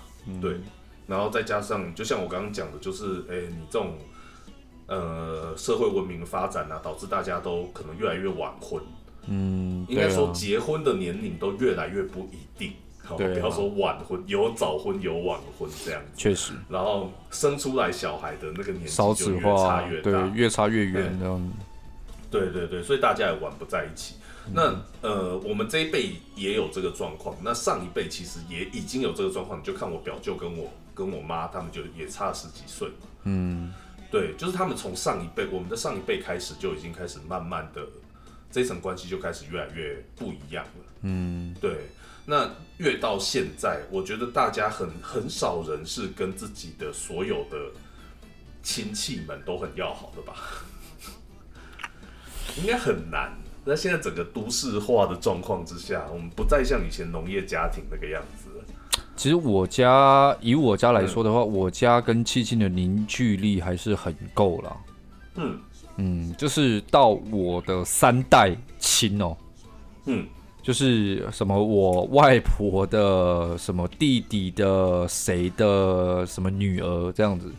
[0.42, 0.60] 对，
[1.08, 3.98] 然后再加上，就像我刚刚讲的，就是，哎，你这种，
[4.88, 8.84] 呃，社会文明的发展啊，导致大家都可能越来越晚婚。
[9.28, 12.74] 嗯，应该说结婚的年龄都越来越不一定。
[13.06, 16.12] 好，不要说晚婚，有早婚有晚婚这样子。
[16.16, 16.54] 确实。
[16.70, 21.54] 然后生出来小孩的那个年纪就越差越大，对，越差越远这样。
[22.32, 24.16] 对对对，所以大家也玩不在一起。
[24.54, 27.36] 那呃，我们这一辈也有这个状况。
[27.44, 33.08] 那上一辈其实也已经有这个状况，你就看我表舅跟我跟我妈，他们就也差十几岁嘛。
[33.24, 33.74] 嗯，
[34.10, 37.82] 对，就是他们从上一辈，我们的上一辈开始就已经开始慢慢的
[38.54, 40.86] 这层关系就开始越来越不一样了。
[41.02, 41.90] 嗯，对。
[42.26, 47.58] 那越到现在，我觉得大家很很少人是跟自己的所有的
[48.62, 50.36] 亲戚们都很要好的吧？
[52.58, 53.34] 应该很难。
[53.66, 58.50] 那现在整个都市化的状况之下，我们不再像以前农业家庭那个样子。
[59.16, 64.78] 其实我家以我家来说的话，我家跟亲戚的凝聚力还是很够了。
[65.36, 65.60] 嗯
[65.98, 69.36] 嗯，就是到我的三代亲哦，
[70.06, 70.26] 嗯，
[70.62, 77.52] 就是什么我外婆的什么弟弟的谁的什么女儿这样子，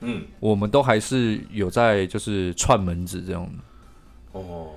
[0.00, 3.48] 嗯，我们都还是有在就是串门子这样。
[4.32, 4.68] 哦。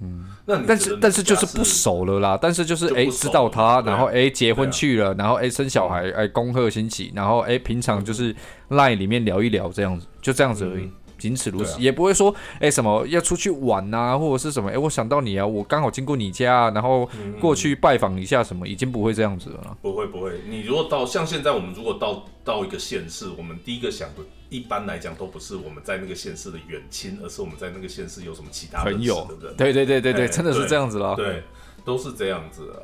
[0.00, 8.34] 嗯，那但是但是就是不熟了啦，但是就是哎知道他，然后哎结婚去了，然后哎生小孩，哎恭贺新喜，然后哎平常就是
[8.70, 10.90] 赖里面聊一聊这样子，就这样子而已。
[11.24, 17.08] 仅此如此，也不会说哎什么要出去玩呐，或者是什么哎我想到你啊，我刚好经过你家，然后
[17.40, 19.76] 过去拜访一下什么，已经不会这样子了。
[19.80, 24.16] 不会不会，你如果到像现在我们如果到到一个县市，我们第一个想的，
[24.50, 29.26] 一般来讲都不是我们在那个县市的远亲，而是我们在那个县市有什么其他朋友。
[29.56, 31.14] 对对对对对，真的是这样子了。
[31.16, 31.42] 对，
[31.86, 32.76] 都是这样子啊。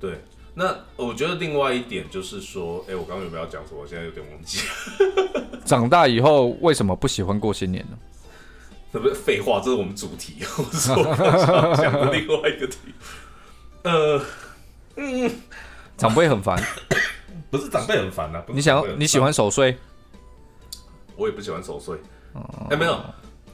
[0.00, 0.20] 对。
[0.54, 3.80] 那我觉得另外一点就是说，哎，我刚刚有没有讲什么？
[3.80, 4.58] 我现在有点忘记。
[5.64, 7.96] 长大以后为什么不喜欢过新年呢？
[8.92, 10.38] 这不是废话，这是我们主题。
[10.58, 10.96] 我说
[11.76, 12.76] 讲的另外一个题。
[13.84, 14.20] 呃，
[14.96, 15.30] 嗯，
[15.96, 16.60] 长辈很烦。
[17.50, 19.76] 不是长辈很烦啊，你想你喜欢守岁？
[21.16, 21.96] 我也不喜欢守岁。
[22.68, 22.98] 哎，没有，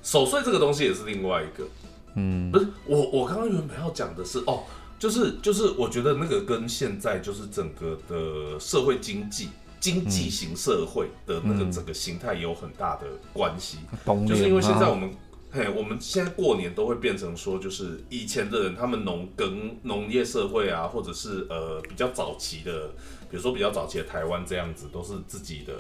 [0.03, 1.69] 守岁这个东西也是另外一个。
[2.15, 4.65] 嗯，不是我，我刚刚原本要讲的是哦。
[4.99, 13.79] 就是就是，我觉得那个跟现在就是整个的社会经济经济型社会的那个整个形态有很大的关系。
[14.27, 15.11] 就是因为现在我们
[15.51, 22.89] 嘿，我们现在过年都会变成说，就是以前的人他们农耕农业社会啊，或者是呃比较早期的，
[23.31, 25.75] 比如说比较早期的台湾这样子，都是自己的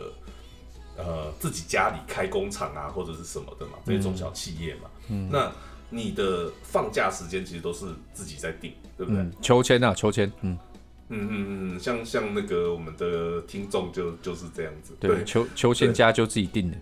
[0.98, 4.90] 呃自己家里开工厂啊，或者是什么的嘛，这些中小企业嘛。
[5.08, 5.50] 嗯，那。
[5.90, 9.24] 你的放假时间其实都是自己在定，对不对？
[9.40, 10.58] 秋千啊，秋千，嗯
[11.08, 16.76] 嗯嗯嗯，像像那个我们的听众就就是这样子，对，秋秋千家就自己定的，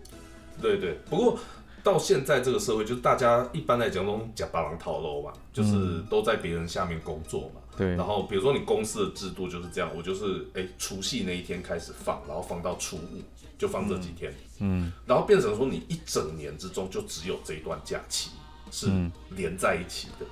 [0.62, 0.98] 对对。
[1.10, 1.38] 不过
[1.82, 7.94] 到现在这个社会，就是大家一般来讲都讲八郎套路嘛，就是都在别人下面工作嘛，对。
[7.96, 13.22] 然后比如说你公司的制度就是这样，我就是哎除夕那一天开始放，然后放到初五
[13.58, 18.30] 就放这几天，嗯，然后变成说你一整年之中就只有这一段假期。
[18.74, 18.88] 是
[19.36, 20.26] 连在一起的，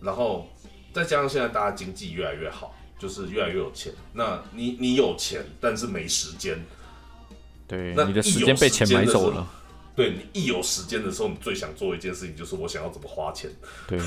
[0.00, 0.48] 然后
[0.92, 3.92] 再加上现在大家经济越来越好，就是越来越有钱。
[4.12, 6.58] 那你你有钱，但是没时间，
[7.68, 9.46] 对，那你的时间被钱买走了。
[9.94, 13.50] 对你一有时间的时候，你最想做一件事情就是我想要怎么花钱。
[13.86, 13.98] 对，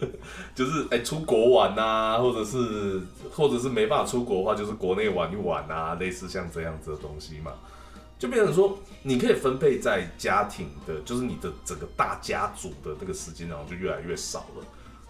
[0.52, 7.52] 就是哎出国玩呐，或者是或者是没办法出国的话，就是国内玩一玩啊，类似像这样子的东西嘛。
[8.18, 14.64] 就变成说，你可以分配在家庭的，就是你的整个大家族的那个时间，然后就越来越少了。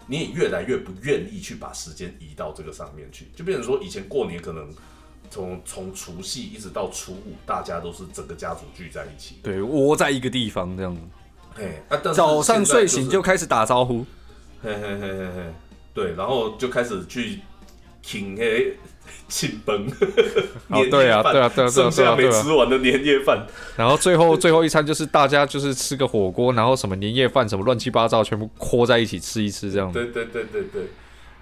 [0.05, 4.67] 你也越来越不愿意去把时间移到这个上面去，就变成说，以前过年可能
[5.29, 10.97] 从从除夕一直到初五，大家都是整个家族聚在一起，对，窝在一个地方这样。
[11.55, 11.81] 嘿，
[12.13, 14.05] 早上睡醒就开始打招呼，
[14.63, 15.53] 嘿嘿嘿嘿嘿，
[15.93, 17.39] 对，然后就开始去
[18.01, 18.77] 请嘿。
[19.29, 19.87] 庆崩，
[20.67, 23.45] 哦，对啊，对啊，对啊，剩下没吃完的年夜饭，
[23.77, 29.91] 然后最后 最后一餐就是大家就是吃个火锅，然后什么年夜饭什么乱七八糟全部扩在一起吃一吃这样。
[29.91, 30.87] 对对对对对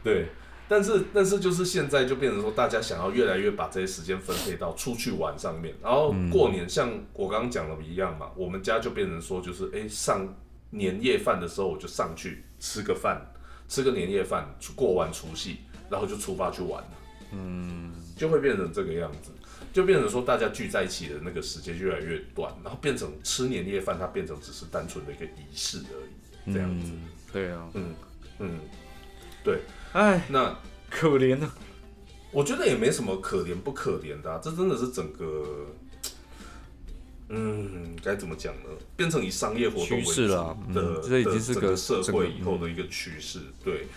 [0.04, 0.28] 对，
[0.67, 10.36] 但是但是就是现在就变成说，大家想要越来越把这些时间分配到出去玩上面，然后过年像我刚刚讲的一样嘛，我们家就变成说就是哎上
[10.71, 13.21] 年夜饭的时候我就上去吃个饭，
[13.69, 15.58] 吃个年夜饭，过完除夕，
[15.89, 16.82] 然后就出发去玩。
[16.82, 16.88] 了。
[17.32, 19.32] 嗯，就会变成这个样子，
[19.74, 26.92] 就变成说大家聚在一起的那个时间越来越短，然后变成吃年夜饭，它变成只是单纯的一个仪式而已，这样子。
[27.34, 27.94] 对啊，嗯
[28.40, 28.60] 嗯，
[29.44, 29.60] 对，
[29.92, 30.58] 哎，那
[30.90, 31.52] 可怜呢？
[32.32, 35.66] 我觉得也没什么可怜不可怜的，这真的是整个，
[37.30, 38.70] 嗯，该怎么讲呢？
[38.96, 40.28] 变成以商业活动为主
[40.74, 43.88] 的，这已经是个社会以后的一个趋势，对，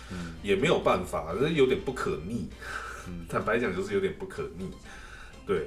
[0.43, 2.49] 也没有办法，这有点不可逆。
[3.29, 4.71] 坦白讲，就是有点不可逆，
[5.47, 5.67] 对。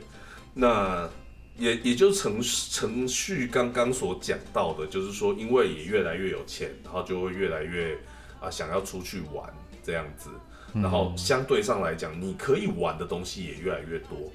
[0.56, 1.10] 那
[1.58, 7.98] 也也就程程序刚刚所讲到的，就是说，因为也越来越有钱，然后就会越来越
[8.40, 9.52] 啊想要出去玩
[9.84, 10.30] 这样子，
[10.74, 14.32] 然后相对上来讲，你可以玩的东西也越来越多，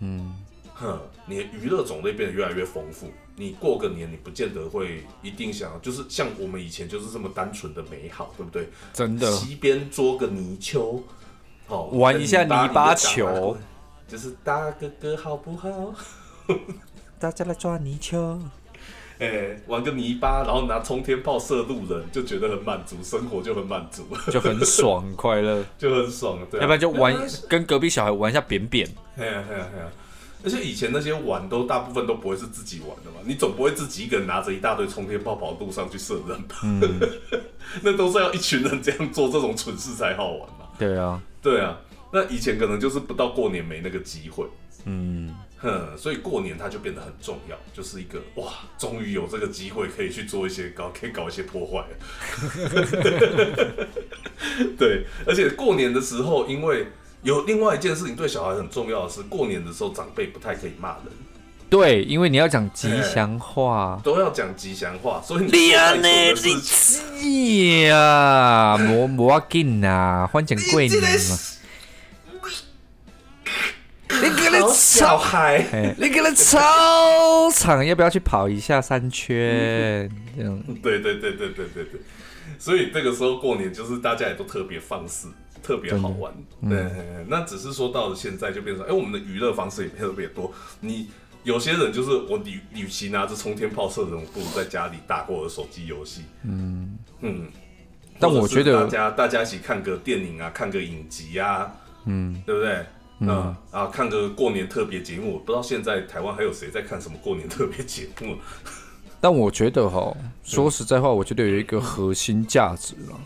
[0.00, 0.34] 嗯，
[0.74, 3.12] 哼，你的娱乐种类变得越来越丰富。
[3.36, 8.68] 你过个年，你不见得会一定想要，就是像我们以前就是这么单纯的美好，对不对？
[8.92, 11.02] 真的，西边捉个泥鳅。
[11.92, 13.56] 玩一下泥巴球，
[14.08, 15.94] 就是大哥哥好不好？
[17.18, 18.40] 大家来抓泥鳅。
[19.20, 26.38] 哎，玩个泥巴，然后拿冲天炮射路人，就觉得很满足，生活就很满足，就很爽，很快乐，就很爽。
[26.50, 27.14] 对，要不然就玩
[27.46, 28.88] 跟隔壁小孩玩一下扁扁。
[29.14, 29.86] 嘿呀嘿呀嘿呀！
[30.42, 36.56] 而且以前那些玩都大部分都不会是自己玩的嘛，你总不会自己一个人拿着一大堆冲天炮跑路上去射人吧？
[37.82, 40.59] 那都是要一群人这样做这种蠢事才好玩嘛。
[40.80, 41.22] 对啊。
[41.42, 41.78] 对啊，
[42.12, 44.44] 那以前可能就是不到过年没那个机会，
[44.84, 51.82] 嗯，哼，所以过年它就变得很重要，就是一个哇，终于有这个机会可以去做一些搞， 可以搞一些破坏。
[54.76, 56.88] 对，而且过年的时候，因为
[57.22, 61.06] 有另外一件事情对小孩很重要的是，过年的时候长辈不太可以骂人。
[61.70, 66.08] 对，因为你要讲吉祥话，都要讲吉祥话，所以你安呢？
[67.22, 71.38] 你呀，莫莫要紧呐，欢讲贵年嘛。
[74.22, 80.10] 你给他小孩，你给他操场，要不要去跑一下三圈？
[80.36, 80.60] 这样。
[80.82, 82.00] 对对对对对对对。
[82.58, 85.28] 所以这个时候过年就是大家也都特别放肆，
[85.62, 86.32] 特别好玩。
[86.68, 86.90] 对，
[87.28, 90.52] 那只是说到了现在就变成，哎，我们的娱乐方式也特别多。
[90.80, 91.08] 你
[91.42, 96.22] 有些人就是我与与其拿着冲天炮射人，不如在家里打过的手机游戏。
[96.44, 97.48] 嗯嗯。
[98.18, 101.74] 但我觉得大家大家一起看个电影啊，看个影集啊，
[102.04, 102.84] 嗯，对不对？
[103.22, 105.34] 嗯啊，看个过年特别节目。
[105.34, 108.36] 我不知道现在台湾还有谁在看什么过年特别节目。
[109.20, 113.20] 但我觉得哈，说实在话，我觉得有一个核心价值了，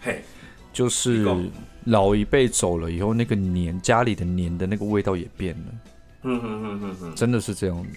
[0.00, 0.22] 嘿，
[0.72, 1.26] 就是
[1.84, 5.74] 老一辈走了以后，那个年家里的年的那个味道也变了，
[6.24, 7.88] 嗯哼哼哼哼，真的是这样的，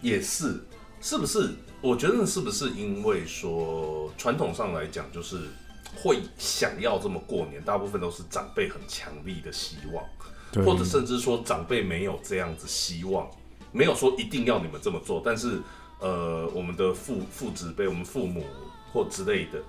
[0.00, 0.64] 也是，
[1.00, 1.54] 是不是？
[1.80, 5.48] 我觉得是不是因为说传统上来讲，就是
[5.94, 13.30] 会想要这么过年，大部分都是长辈很强力的希望，或者甚至说长辈没有这样子希望，
[13.72, 15.60] 没有说一定要你们这么做，但是。
[16.00, 18.46] 呃，我们的父父子辈，我们父母
[18.92, 19.60] 或之类的，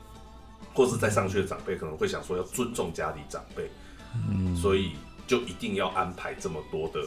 [0.75, 3.67] 或是在上学的长辈，可能会想说要尊重家里长辈，
[4.13, 4.91] 嗯，所以
[5.29, 6.99] 就一定要安排这么多的，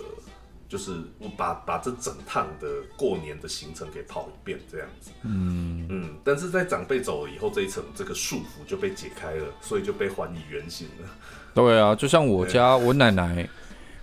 [0.69, 11.09] 就是我把把这整趟的过年的行程给跑一遍这样子，嗯嗯，但是在长辈走了以后，这一层这个束缚就被解开了，所以就被还以原形了。
[11.53, 13.49] 对啊，就像我家我奶奶，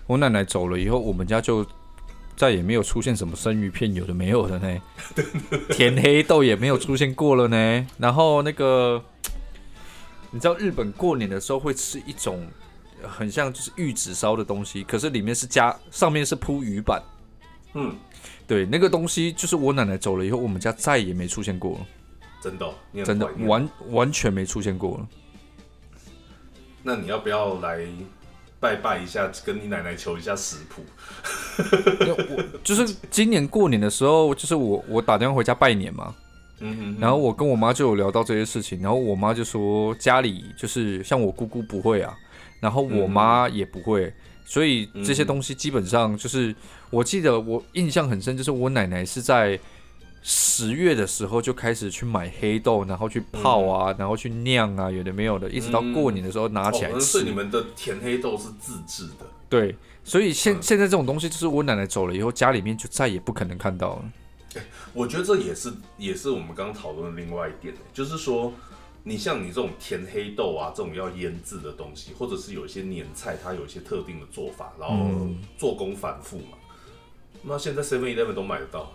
[0.05, 1.65] 我奶奶走了以后，我们家就。
[2.35, 4.81] 再也没有出现什么生鱼片，有的没有的呢。
[5.71, 7.87] 甜黑豆也没有出现过了呢。
[7.97, 9.03] 然后那个，
[10.31, 12.47] 你知道日本过年的时候会吃一种
[13.07, 17.01] 很像就是玉子烧的东西，可是里面是加上面是铺鱼板。
[17.73, 17.95] 嗯，
[18.47, 21.85] 对，那个东西就是我奶奶走了以后，我们家再也没出现过了。
[22.41, 22.73] 真的，
[23.05, 25.07] 真的完完全没出现过了。
[26.81, 27.85] 那你要不要来？
[28.61, 30.83] 拜拜一下，跟你奶奶求一下食谱。
[32.35, 36.13] 我就是今年过年的时候，就是我我打电话回家拜年嘛，
[36.59, 42.13] 嗯然后我跟我妈就有聊到这些事情，然后我妈就说家里就是像我姑姑不会啊，
[42.59, 44.13] 然后我妈也不会，
[44.45, 46.55] 所以这些东西基本上就是
[46.89, 49.59] 我记得我印象很深，就是我奶奶是在。
[50.21, 56.99] 十月的时候就开始去买黑豆，然后去泡啊，然后去酿啊，有的没有的，一直到过年的时候拿起来吃。
[56.99, 59.25] 是你们的甜黑豆是自制的。
[59.47, 64.61] 对，所以现现在这种东西，就是我奶奶走了以后，家里面就再也不可能看到了。
[64.93, 68.51] 我觉得这也是也是我们刚刚讨论的另外一点，就是说，
[69.09, 76.57] 你像你这种甜黑豆啊，这种要腌制的东西，或者是有一些年菜，它有一些特定的做法，然后做工反复嘛。
[77.41, 78.91] 那现在 Seven Eleven 都买得到。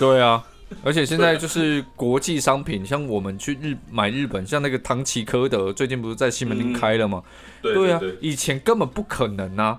[0.00, 0.44] 对啊。
[0.82, 7.22] 而且现在就是国际商品，像我们去日买日本，像那个唐吉诃德，最近不是在西门町开了吗？
[7.60, 9.78] 对啊，以前根本不可能啊。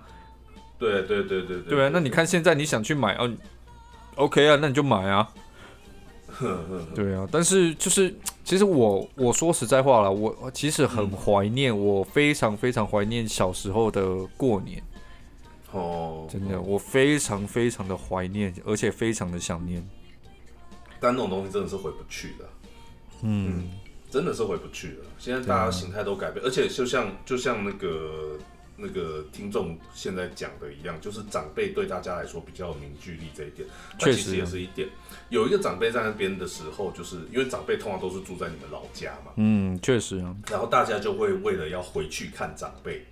[0.78, 1.84] 对对对对对。
[1.84, 3.30] 啊，那你看现在你想去买哦
[4.15, 5.28] ，OK 啊，那你就买啊。
[6.93, 14.84] 对啊，但是就是其实我我说实在话了，我其实很怀念，我非常非常怀念小时候的过年。
[15.72, 19.84] 哦，真的，我非常非常的怀念，而且非常的想念。
[21.00, 22.46] 但那种东西真的是回不去的，
[23.24, 23.72] 嗯，
[24.10, 25.06] 真的是回不去了。
[25.18, 28.38] 现在大家形态都改变，而且就像就像那个
[28.76, 33.68] 那个听众现在讲的一样，就是长辈对大家来说比较有凝聚力这一点，
[34.00, 34.88] 确实也是一点。
[35.30, 40.36] 有一个长辈在那边的时候，就是因为长辈通常都是住在你们老家嘛，嗯，确实啊。
[40.50, 43.06] 然后大家就会为了要回去看长辈，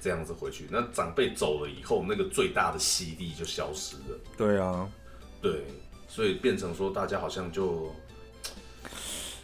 [0.00, 0.66] 这样子回去。
[0.70, 4.18] 那长辈走了以后，那个最大的吸力就消失了。
[4.36, 4.88] 对啊，
[5.40, 5.64] 对。
[6.06, 7.92] 所以变成说，大家好像就，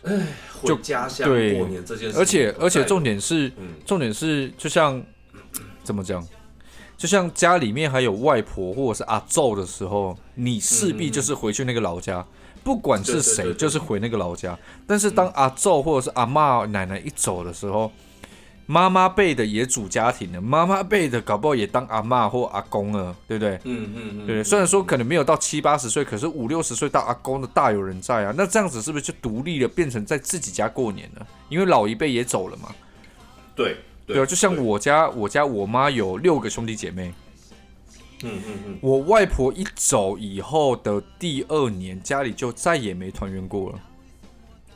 [0.05, 3.51] 哎，回家乡过年这件事，而且而且重点是，
[3.85, 5.05] 重点是，就像
[5.91, 6.25] 怎么讲，
[6.97, 12.25] 就像家里面还有外婆或者是阿昼的时候，你势必就是回去那个老家，
[12.63, 14.57] 不管是谁，就是回那个老家。
[14.87, 17.91] 但是当阿昼或者是阿妈奶奶一走的时候，
[18.67, 23.57] 妈妈辈的也组家庭了，妈妈辈的搞不好也当阿妈或阿公了，对不对？
[23.65, 24.45] 嗯嗯嗯，对。
[24.45, 28.33] 虽然说可能没有到七八十岁，可是五六十岁到阿公的大有人在啊。
[28.37, 31.27] 那这样子是不是就独立了，变成在自己家过年了？
[31.49, 32.73] 因为老一辈也走了嘛。
[33.57, 33.77] 对
[34.13, 37.13] 对啊，就像我家，我家我妈有六个兄弟姐妹。
[38.23, 38.79] 嗯嗯嗯。
[38.81, 43.81] 我外婆一走以后的第二年，家里就再也没团圆过了。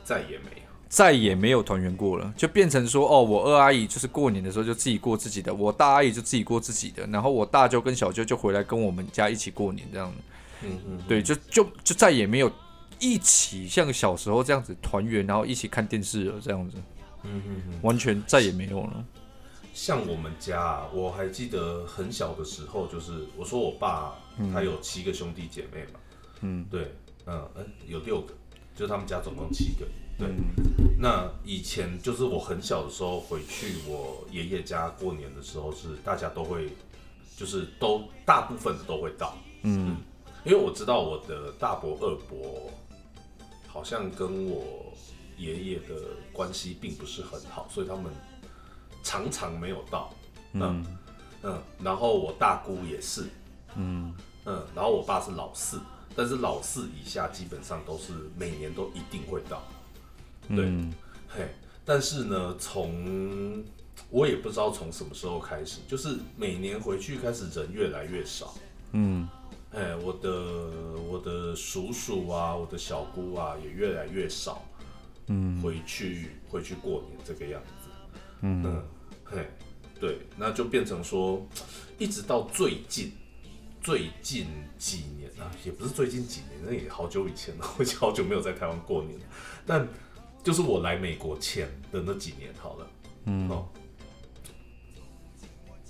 [0.03, 0.65] 再也没有。
[0.87, 10.09] 再也没有团圆过了，就变成说，哦，我二阿姨就是过年的时候就自己过自己的，我大阿姨就自己过自己的，然后我大舅跟小舅就回来跟我们家一起过年这样。
[10.63, 12.49] 嗯嗯，对，就就就再也没有
[12.99, 16.77] 一起像小时候这样子团圆，然后一起看电视了这样子。
[17.23, 19.05] 嗯嗯嗯，完全再也没有了。
[19.75, 24.15] 像我们家，我还记得很小的时候，就是我说我爸
[24.53, 25.99] 他有七个兄弟姐妹嘛。
[26.39, 26.93] 嗯，对，
[27.25, 28.33] 嗯嗯，有六个，
[28.73, 29.85] 就他们家总共七个。
[30.17, 30.29] 对，
[30.97, 36.69] 那以前就是我很小的时候回去我爷爷家过年的时候，是大家都会，
[37.35, 39.97] 就是都大部分的都会到，嗯，
[40.45, 42.71] 因为我知道我的大伯二伯
[43.67, 44.93] 好像跟我
[45.37, 45.95] 爷爷的
[46.31, 48.05] 关系并不是很好，所以他们
[49.05, 50.13] 常常没有到，
[50.51, 50.85] 嗯。
[51.43, 53.29] 嗯，然后我大姑也是，
[53.75, 54.13] 嗯。
[54.47, 55.79] 嗯，然后我爸是老四，
[56.15, 59.63] 但是老四以下基本上都是每年都一定会到。
[60.47, 60.65] 对，
[61.27, 61.47] 嘿，
[61.83, 63.63] 但是呢，从
[64.11, 68.53] 我也不知道从什么时候开始，就是每年回去开始人越来越少。
[68.91, 69.27] 嗯，
[69.71, 70.31] 哎，我的
[71.09, 74.63] 我的叔叔啊，我的小姑啊，也越来越少。
[75.27, 77.89] 嗯，回去回去过年这个样子。
[78.41, 78.83] 嗯，
[79.25, 79.45] 嘿，
[79.99, 81.45] 对，那就变成说，
[81.97, 83.11] 一直到最近
[83.81, 84.47] 最近
[84.77, 89.25] 几年啊，也不是最近几年，那也好久以前了， 我已经好久没有在台湾过年了，
[89.65, 89.87] 但。
[90.45, 92.87] 就是我来美国前的那几年好了，
[93.25, 93.67] 嗯，哦，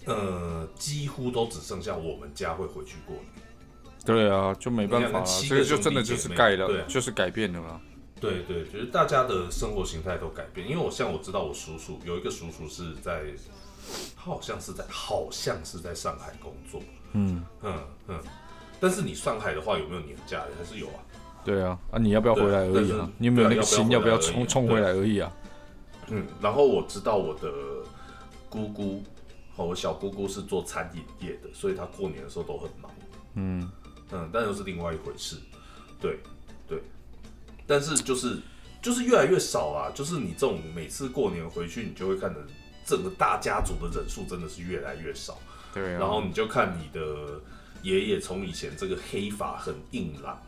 [0.05, 3.25] 呃，几乎都只剩下我们家会回去过年。
[4.05, 7.81] 对啊，就没办法了，这个就真的就是改了，就是改变了啦。
[8.31, 10.67] 对对，就是大家的生活形态都改变。
[10.67, 13.23] 因为我像我知道我叔叔有一个叔叔是在，
[14.15, 16.81] 他好像是在好像是在上海工作，
[17.13, 18.19] 嗯嗯嗯，
[18.79, 20.43] 但是你上海的话有没有年假？
[20.57, 20.99] 还是有啊。
[21.43, 23.09] 对啊，啊，你要不要回来而已啊？
[23.19, 25.31] 你有没有那个心要不要冲冲回来而已啊？
[26.07, 27.51] 嗯，然后我知道我的
[28.49, 29.03] 姑姑
[29.55, 32.91] 和我小姑姑是做餐饮业的，所以她过年的时候都很忙。
[33.35, 33.71] 嗯
[34.11, 35.35] 嗯，但又是另外一回事。
[36.01, 36.19] 对对，
[37.67, 38.37] 但是就是
[38.81, 42.39] 就是越来越少啊，就是你这种每次过年回去，你就会看的
[42.85, 45.37] 整个大家族的人数真的是越来越少。
[45.73, 47.41] 对，然后你就看你的
[47.81, 50.41] 爷爷从以前这个黑发很硬朗。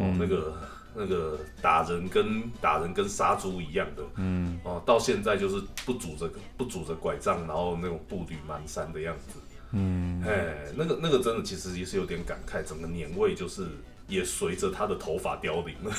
[0.00, 0.56] 哦，那个
[0.94, 9.40] 那个打人跟打人跟杀猪一样的，嗯，哦，到现在就是不拄着不拄着拐杖，然后那种步履蹒跚的样子，
[9.72, 13.66] 嗯，哎，那个那个真的其实也是有点感慨，整个年味就是
[14.08, 15.94] 也随着他的头发凋零了。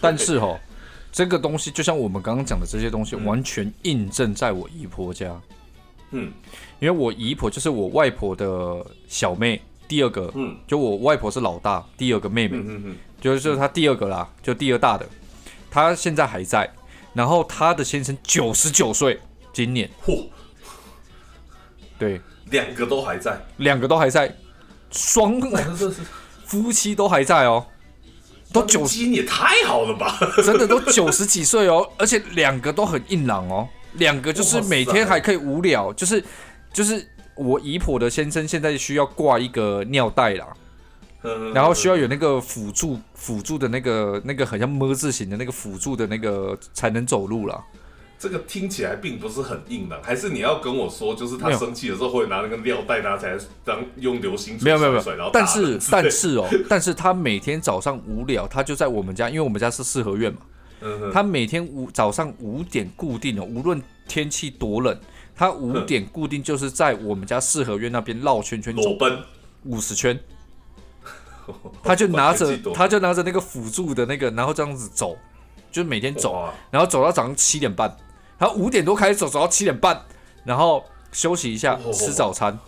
[0.00, 0.58] 但是哈，
[1.12, 5.38] 这个东西就像我们刚刚讲的这些东西，完全印证在我姨婆家，
[6.12, 6.32] 嗯，
[6.78, 9.60] 因为我姨婆就是我外婆的小妹。
[9.88, 15.08] 第二个，嗯，就我外婆是老大，第二个妹妹，嗯嗯就是就是她第二个啦，就第二大的，
[15.70, 16.68] 她现在还在，
[17.14, 19.20] 然后她的先生九十九岁，
[19.52, 20.26] 今年，嚯，
[22.00, 22.20] 对，
[22.50, 24.36] 两个都还在，两个都还在，
[24.90, 25.38] 双
[26.46, 27.66] 夫妻都还在哦，
[28.52, 36.24] 都九十，也太好了吧， 真的都九十几岁哦，而且两个都很硬朗哦，两个就是每天还可以无聊，就是
[36.72, 37.06] 就是。
[37.38, 40.46] 我姨婆的先生现在需要挂一个尿袋啦，
[41.52, 47.62] 然后需要有那个辅助辅助的那个那个很像么字形的那个辅助的那个才能走路啦。
[48.18, 60.40] 这个听起来并不是很硬朗，还是你要跟我说，就是他生气的时候会拿那个尿袋拿起来当用流星没有没有没有，但是但是哦， 但是他每天早上无聊，他就在我们家，因为我们家是四合院嘛，
[61.12, 64.98] 他每天五早上五点固定的，无论天气多冷。
[65.38, 69.18] 他五点固定就是在我们家四合院那边绕圈圈走奔。
[69.64, 70.18] 五十圈，
[71.84, 75.14] 他就拿着他就拿着那个辅助的那个，然后这样子走，
[75.70, 77.94] 就是每天走，然后走到早上七点半，
[78.38, 80.02] 他五点多开始走，走到七点半，
[80.44, 82.58] 然后休息一下吃早餐，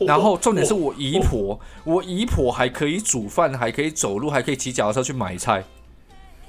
[0.00, 5.64] 然后重点是我姨婆，我姨婆还可以煮饭，还可以走路，还可以骑脚踏车去买菜，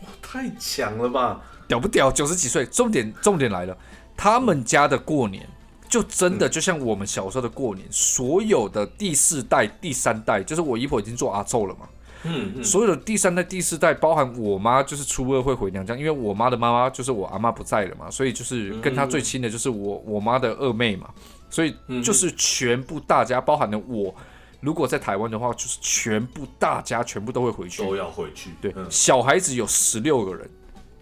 [0.04, 2.12] 哇，太强了吧，屌不屌？
[2.12, 3.78] 九十几岁，重点重点来了。
[4.16, 5.48] 他们家的过年
[5.89, 11.88] 就真的就像我们小时候的过年，所有的第四代、第三代，就是我姨婆已经做阿昼了嘛。
[12.24, 12.63] 嗯嗯。
[12.63, 21.09] 所有的第三代、第四代，包含我妈，就是初二会回娘家，因为我妈的妈妈就是我阿妈不在了嘛，所以就是跟她最亲的就是我我妈的二妹嘛，
[21.49, 24.13] 所以就是全部大家，包含了我，
[24.61, 28.51] 如果在台湾的话，就是全部大家全部都会回去，都要回去。
[28.61, 30.49] 对，小孩子有十六个人。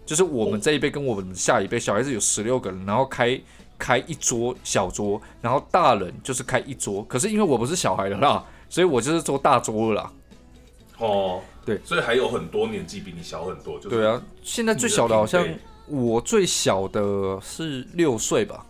[0.04, 3.36] 就是我们这一辈跟我们下一辈小孩子有十六个人，然后开
[3.76, 7.02] 开一桌小桌，然后大人就是开一桌。
[7.08, 10.12] 可是因为我不是小孩了啦，所以我就是做大桌了啦。
[10.98, 13.78] 哦，对，所以还有很多年纪比你小很多。
[13.78, 15.46] 就对啊，现在最小的好像
[15.86, 18.64] 我最小的是六岁吧。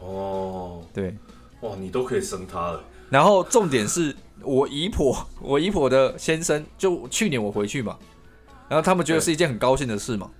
[0.00, 1.16] 哦，对，
[1.60, 2.82] 哇，你都可以生他了。
[3.10, 7.96] 然后重点是我姨婆， 我姨婆的先生，就去年我回去嘛，
[8.68, 10.30] 然后他们觉得是一件很高兴的事嘛。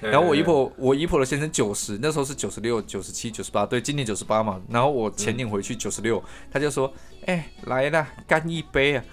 [0.00, 4.58] 然后我姨婆，我姨婆的先生九十，那时候是九十六、九十七、九十八，对，今年九十八嘛。
[4.70, 6.90] 然后我前年回去九十六，他就说
[7.26, 9.04] ：“哎，来了，干一杯啊，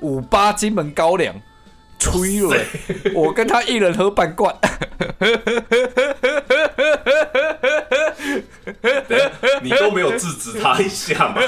[0.00, 1.34] 五八金门高粱。”
[1.96, 2.54] 吹了，
[3.14, 4.54] 我跟他一人喝半罐。
[9.62, 11.40] 你都没有制止他一下吗？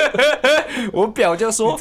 [0.90, 1.78] 我表就说，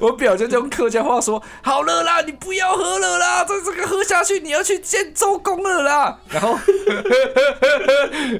[0.00, 6.18] 我表就用客家话说：“好了啦，你不要喝了啦，这这个喝下去你要去见周公了啦。
[6.30, 6.58] ”然后，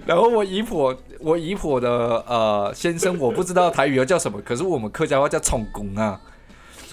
[0.07, 1.91] 然后我姨婆，我姨婆的
[2.27, 6.19] 呃先生，我不知道台语要叫什么，可是我们客家话叫宠公啊。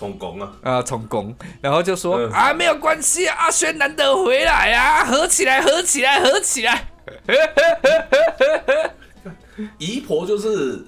[0.01, 0.51] 充公啊！
[0.63, 6.87] 啊，充公，然后就说啊，没有关系啊，阿轩难得回来啊，合起来，合起来，合起来。
[9.77, 10.83] 姨婆就是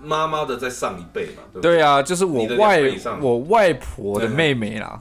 [0.00, 2.80] 妈妈的在上一辈嘛，对对啊，就是我外
[3.20, 5.00] 我外婆的妹妹啦。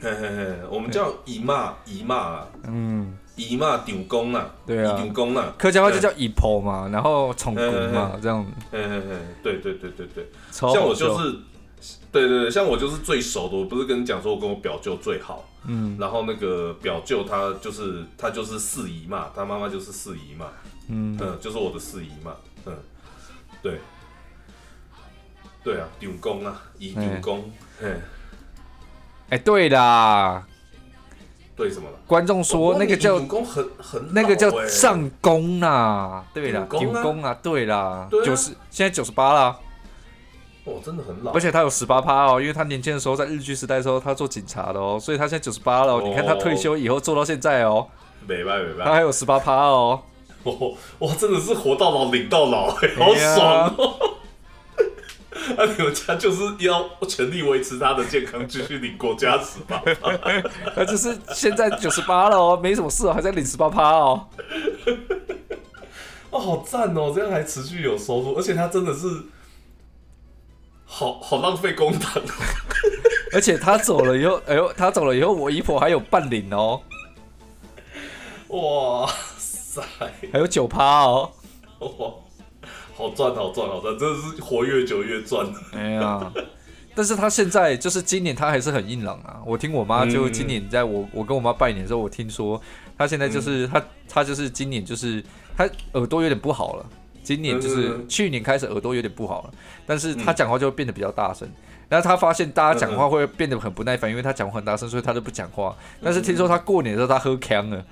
[0.00, 8.46] 嘿嘿嘿，我们叫姨妈，姨妈啊，嗯，姨妈顶公啊，对啊，顶公啊，客家话就叫姨婆嘛，然后宠公嘛，这样。
[8.70, 11.36] 嘿嘿嘿，对对对对对，像我就是。
[12.12, 20.48] 对对对，像我就是最熟的，我不是跟你讲说，我跟我表舅最好，嗯，然后那个表舅他就是他就是四姨嘛，他妈妈就是四姨嘛，
[20.88, 22.34] 嗯嗯，就是我的四姨嘛，
[22.66, 22.74] 嗯，
[23.62, 23.78] 对，
[25.62, 27.48] 对啊，顶公啊，姨顶公，
[27.80, 28.00] 哎，
[29.28, 30.44] 哎，对啦，
[31.54, 31.96] 对什么了？
[32.08, 39.56] 观众说那个叫公很很那个叫上公啊，对啦，顶公啊，对啦，九十现在九十八了。
[40.64, 46.02] 哦，真的很老，而且他有十八趴哦，因为他年轻的时候在日剧时代的时候，他做警察的哦，所以他现在九十八了。
[46.02, 47.88] 你看他退休以后做到现在哦，
[48.28, 50.02] 没办没办，他还有十八趴哦。
[50.98, 53.98] 哇，真的是活到老领到老，好爽哦！
[55.56, 60.18] 那 你们家就是要全力维持他的健康，继续领国家十八趴。
[60.76, 64.26] 他就是现在九十八了哦，没什么事哦，还在领十八趴哦。
[66.30, 69.06] 哦，好赞哦，这样还持续有收入，而且他真的是。
[70.92, 72.20] 好好浪费公堂，
[73.32, 76.82] 而且他走了以后， 哎呦，他走了以后，我姨婆还有半领哦，
[78.48, 79.80] 哇塞，
[80.32, 81.30] 还有九趴哦，
[81.78, 82.10] 哇，
[82.92, 85.46] 好赚好赚好赚，真的是活越久越赚。
[85.72, 86.32] 哎呀，
[86.92, 89.40] 但是他现在就是今年他还是很硬朗啊。
[89.46, 92.60] 我听我妈就今年在我我跟我妈拜年的时候，我听说
[92.98, 95.24] 他现在就是他他就是今年就是
[95.56, 96.86] 他耳朵有点不好了。
[97.30, 99.50] 今年就是去年开始耳朵有点不好了，
[99.86, 101.48] 但是他讲话就会变得比较大声，
[101.88, 105.72] 然后他发现大家讲话会变得很不耐烦，因为他讲话很大声，所以他就不讲话。
[106.02, 107.84] 但是听说他过年的时候他喝康了，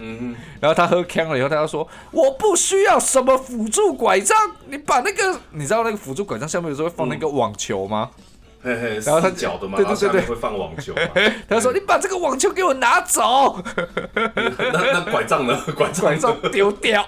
[0.00, 4.36] 嗯， 然后他喝康了以后，他就说我不需要什么辅助拐杖，
[4.68, 8.10] 你把那个你知道那个辅助拐杖下面有时候会放那个网球吗？
[8.64, 10.92] 嘿嘿，然后他脚的嘛，对对对对，会放网球。
[11.48, 13.62] 他说你把这个网球给我拿走，
[14.14, 15.56] 那那拐杖呢？
[15.76, 17.06] 拐杖拐杖丢掉。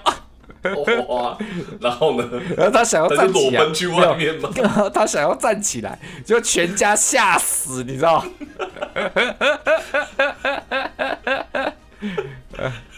[1.07, 1.37] 哇！
[1.79, 2.27] 然后呢？
[2.57, 4.49] 然后他想要站起来，去外面吗？
[4.93, 8.23] 他想要站起来，就全家吓死，你知道？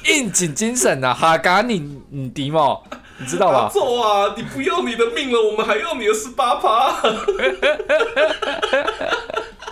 [0.06, 2.84] 应景精神啊，哈嘎你你迪莫，
[3.18, 3.70] 你知道吧？
[3.72, 4.34] 做啊！
[4.36, 7.02] 你不要你的命了，我们还要你的十八趴，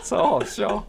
[0.03, 0.85] 超好笑。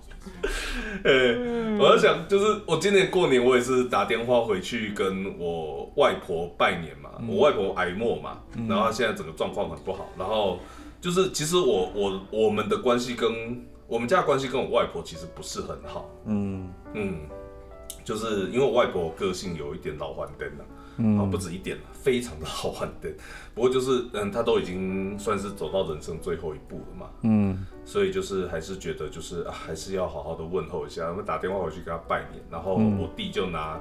[1.04, 7.10] 哎，我在想，就是我今年过年，我也是打电话回去跟我外婆拜年嘛。
[7.28, 10.08] 我外婆癌末嘛，然后她现在整个状况很不好。
[10.18, 10.58] 然后
[11.00, 16.10] 就是，其实我我我们的关系跟我们家的关系跟我外婆其实不是很好。
[16.26, 17.20] 嗯嗯，
[18.04, 20.64] 就是因为我外婆个性有一点老顽灯了。
[20.96, 23.10] 啊，不止一点了，非常的好玩的。
[23.52, 27.10] 不过就是，嗯，他都已经算是走到人生最后一步了嘛。
[27.22, 31.08] 嗯，所以就是还是觉得就是啊，还是要好好的问候一下。
[31.08, 33.80] 我们打电话回去给他拜年，然后我弟就拿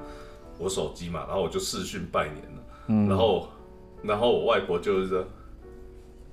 [0.58, 2.64] 我手机嘛，然后我就视讯拜年了。
[2.88, 3.48] 嗯，然后
[4.02, 5.20] 然后我外婆就是说，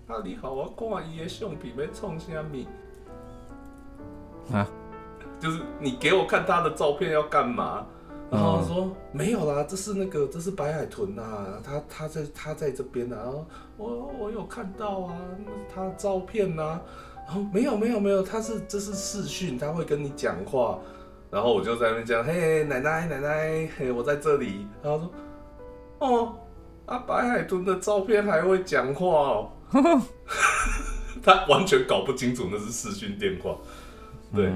[0.07, 2.67] 啊，你好，我看伊的相片要创啥咪？
[4.51, 4.67] 啊，
[5.39, 7.87] 就是你给我看他的照片要干嘛？
[8.33, 11.23] 然后说没有啦，这是那个，这是白海豚呐，
[11.63, 15.15] 他他在他在这边啊，然后我我有看到啊，
[15.73, 16.81] 他照片呐，
[17.27, 20.79] 然后没有没有没有，他是这是视讯，他会跟你讲话，
[21.31, 25.11] 然后我就在那边讲，嘿奶奶奶奶，嘿我在这里，然后说
[25.99, 26.35] 哦，
[26.87, 29.51] 啊白海豚的照片还会讲话哦，
[31.23, 33.59] 他完全搞不清楚那是视讯电话，
[34.35, 34.47] 对，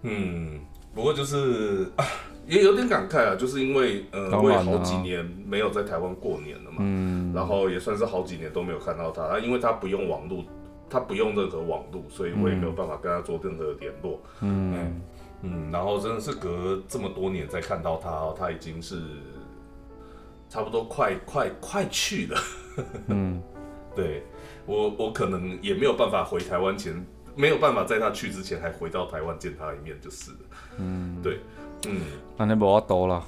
[0.00, 0.58] 嗯，
[0.94, 2.06] 不过就是啊。
[2.52, 10.44] 也有点感慨啊，就是因为呃，我也好几年没有在台湾过年了嘛，嗯，然后也算是好几年都没有看到他，他因为他不用网络，
[10.90, 15.00] 他不用任何网络，所以我也没有办法跟他做任何联络，嗯。
[15.44, 19.00] 嗯，然后真的是隔这么多年再看到他，他已经是
[20.48, 22.40] 差不多快快快去了，
[23.08, 23.42] 嗯，
[23.96, 24.22] 对
[24.66, 26.94] 我我可能也没有办法回台湾前，
[27.34, 30.38] 没有办法在他去之前还回到台湾见他一面就是了，
[30.78, 31.40] 嗯，对。
[31.86, 32.00] 嗯，
[32.36, 33.24] 那你不要多了。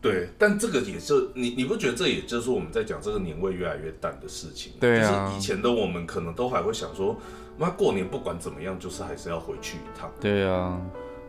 [0.00, 4.74] 对，但这个也是你，你不觉得这也就是我们在讲这个年味越来越淡的事情？
[4.78, 5.26] 对啊。
[5.26, 7.16] 就是以前的我们可能都还会想说，
[7.58, 10.12] 妈过年不管怎么样，就是还是要回去一趟。
[10.20, 10.80] 对啊。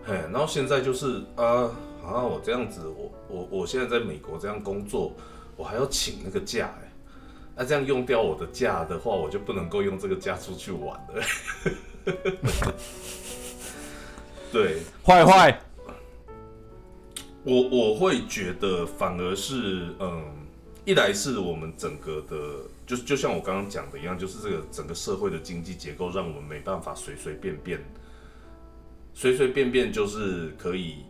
[0.06, 1.72] 嘿，然后现在就是啊
[2.06, 5.12] 啊，我这样子，我我我现在在美国这样工作，
[5.56, 6.92] 我还要请那个假哎，
[7.56, 11.24] 那这样用掉我的假的话，我就不能够用这个假出去玩了。
[14.52, 15.60] 对，坏坏。
[17.48, 20.22] 我我会觉得反而是，嗯，
[20.84, 22.36] 一来是我们整个的，
[22.86, 27.80] 就就像我刚刚讲的一样，就是这个整个社会的经济结构，让我们没办法随随便便，
[29.14, 31.06] 随随便便就是可以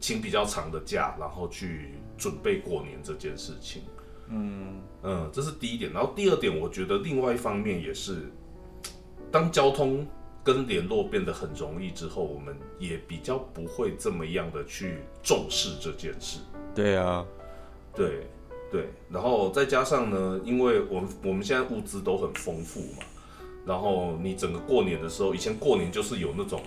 [0.00, 3.82] 请比较长的假，然后去准备过年这件事情。
[4.28, 5.92] 嗯嗯，这是第一点。
[5.92, 8.32] 然后第二点，我觉得另外一方面也是，
[9.30, 10.06] 当交通。
[10.46, 16.38] 跟联络变得很容易之后，我们也比较不会这么样的去重视这件事。
[16.72, 17.26] 对啊，
[17.92, 18.28] 对
[18.70, 23.02] 对，然后再加上呢，因为我们我们现在物资都很丰富嘛，
[23.66, 26.62] 然后你整个过年的时候，以前过年就是有那种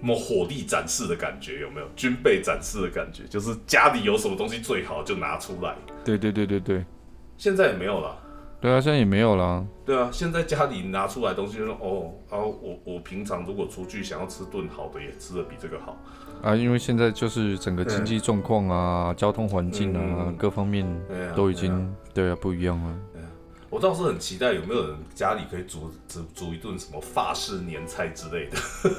[0.00, 1.86] 什么火力展示的感觉，有没有？
[1.96, 5.74] 军备展示的感觉，就是家里有什么东西最好就拿出来。
[6.04, 6.84] 对对对对对，
[7.38, 8.21] 现在也没有了。
[8.62, 9.66] 对啊，现在也没有了。
[9.84, 15.96] 对啊，现在家里拿出来东西就说哦，啊，我我平常如果出去想要吃顿好的，也吃的比这个好
[16.40, 16.54] 啊。
[16.54, 20.86] 因为现在就是整个经济状况啊、交通环境啊各方面
[21.34, 22.94] 都已经对啊不一样了。
[23.68, 28.56] 我倒是很期待有没有人家里可以煮煮煮一顿什么法式年菜之类的。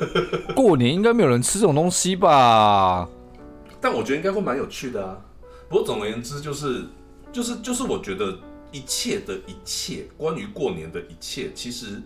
[0.54, 3.08] 过年应该没有人吃这种东西吧？
[3.80, 5.18] 但我觉得应该会蛮有趣的啊。
[5.70, 6.84] 不过总而言之，就是
[7.32, 8.38] 就是就是我觉得。
[8.74, 12.02] 一切的一切，关于过年的一切，其实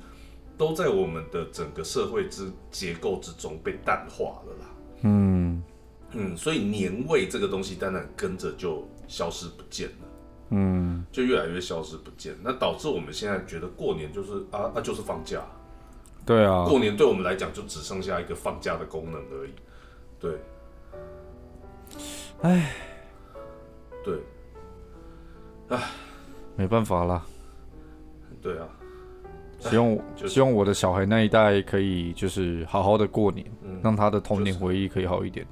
[0.55, 4.65] 都在我们的整个社会之结构之中被淡化了啦。
[5.01, 5.63] 嗯
[6.11, 10.07] 嗯，所以年味这个东西当然跟着就消失不见了。
[10.49, 15.41] 嗯，就越来越消失不见，那导致我们现在觉得过年就是啊啊就是放假。
[16.25, 19.51] 对啊，过年对我们来讲就只剩下一个放假的功能而已。
[20.19, 20.37] 对，
[22.41, 22.73] 哎，
[24.03, 24.19] 对，
[25.69, 25.81] 唉。
[26.57, 27.23] 没办法啦，
[28.41, 28.67] 对啊，
[29.59, 29.97] 希望
[30.27, 33.45] 希望我的小孩那一代可以就是好好的过年，
[33.83, 35.45] 让他的童年回忆可以好一点。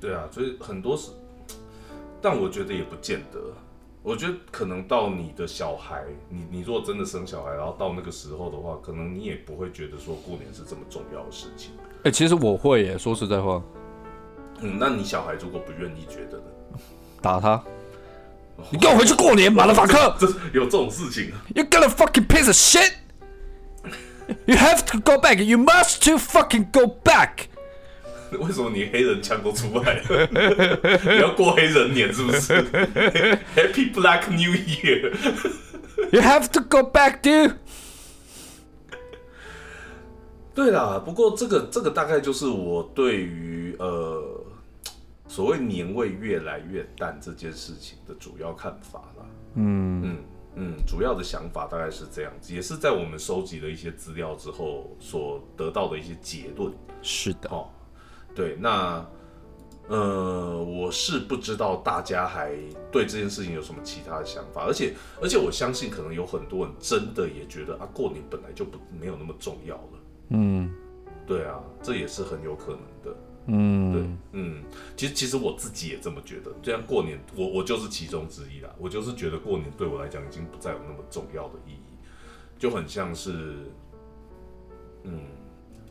[0.00, 1.10] 对啊，所以很多事，
[2.22, 3.40] 但我觉得也不见得。
[4.04, 11.72] 我觉得可能到你的小孩，你你如果真的生小孩，然后到那个时候的话，可能你也不会觉得说过年是这么重要的事情。
[12.04, 13.60] 哎，其实我会耶，说实在话。
[14.60, 16.44] 嗯，那你小孩如果不愿意觉得呢？
[17.20, 17.60] 打他。
[18.70, 20.16] 你跟我回去过年，马拉法克！
[20.18, 22.92] 这有这种事情？You got a fucking piece of shit!
[24.46, 25.40] You have to go back.
[25.42, 27.48] You must to fucking go back.
[28.32, 30.28] 为什么你黑人腔都出来了？
[31.14, 32.52] 你要过黑人年是不是
[33.54, 35.12] ？Happy Black New Year!
[36.10, 37.54] You have to go back, dude.
[40.54, 44.35] 对啦，不过这个这个大概就是我对于呃。
[45.28, 50.16] 所谓年味越来越淡这件事情的主要看法啦，嗯嗯
[50.54, 56.72] 嗯，主要的想法大概是这样子，也是在我们收集了一些资料之后所得到的一些结论。
[57.02, 57.68] 是的，哦，
[58.34, 59.06] 对，那
[59.88, 62.52] 呃，我是不知道大家还
[62.90, 69.92] 对这件事情有什么其他的想法，而且而且我相信可能有很多人真的也觉得啊，过年本来就不没有那么重要了。
[70.30, 70.72] 嗯，
[71.26, 73.16] 对啊，这也是很有可能的。
[73.48, 74.62] 嗯，对，嗯，
[74.96, 76.50] 其实其实我自己也这么觉得。
[76.62, 78.70] 这样过年，我我就是其中之一啦。
[78.78, 81.96] 我就是觉得过年对我来讲已经不再有那么重要的意义，
[82.58, 83.54] 就很像是，
[85.04, 85.20] 嗯，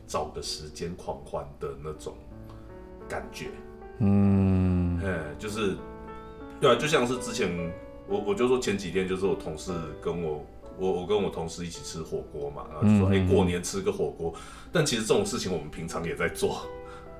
[0.06, 2.14] 找个时间狂欢的那种
[3.08, 3.46] 感觉。
[4.00, 5.74] 嗯，哎，就是，
[6.60, 7.72] 对啊，就像是之前
[8.06, 10.44] 我我就说前几天就是我同事跟我
[10.78, 14.34] 我我跟我同事一起吃火锅嘛，然后就说哎过年吃个火锅，
[14.70, 16.60] 但其实这种事情我们平常也在做。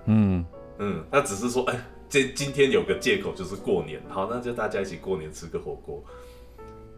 [0.06, 0.44] 嗯
[0.78, 1.78] 嗯，那只是说，哎，
[2.08, 6.02] 这今天有个借口就是过年，好，那就大家一起过年吃个火锅。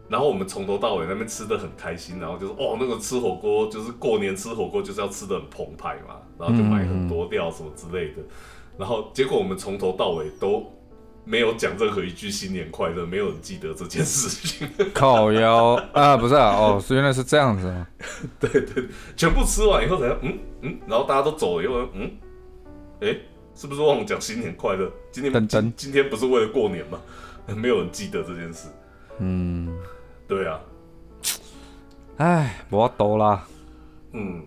[0.07, 8.23] 然后我们从头到尾那边吃的很开心，然后就是哦，那个吃火锅就是过年吃火锅就是要吃的很澎湃嘛，然后就买很多料什么之类的。
[8.75, 10.65] 然后结果我们从头到尾都
[11.25, 14.67] 没有讲任何一句新年快乐，没有人记得这件事情。
[14.95, 17.87] 烤腰啊，不是啊，哦，原来是这样子啊。
[18.39, 18.85] 对对，
[19.15, 22.09] 全部吃完以后才嗯嗯，然后大家都走了以后，嗯，
[23.01, 23.15] 哎，
[23.55, 24.91] 是不是忘了讲新年快乐？
[25.11, 26.99] 今天今今天不是为了过年吗？
[27.55, 28.67] 没有人记得这件事。
[29.19, 29.75] 嗯，
[30.27, 30.59] 对啊。
[32.17, 33.47] 哎，我多啦。
[34.13, 34.45] 嗯。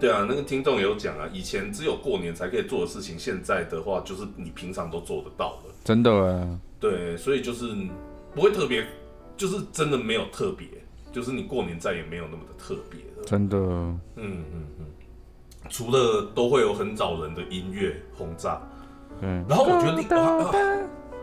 [0.00, 5.74] 对啊，那个听众也有讲啊，以前只有过年才可以做的事情，现在的话就是你平常都做得到了。
[5.84, 6.58] 真的哎。
[6.80, 7.66] 对，所以就是
[8.34, 8.84] 不会特别，
[9.36, 10.66] 就是真的没有特别，
[11.12, 13.24] 就是你过年再也没有那么的特别了。
[13.24, 13.56] 真的。
[13.56, 14.86] 嗯嗯嗯。
[15.72, 18.60] 除了都会有很找人的音乐轰炸。
[19.22, 19.44] 嗯。
[19.48, 20.78] 然后我觉得另外，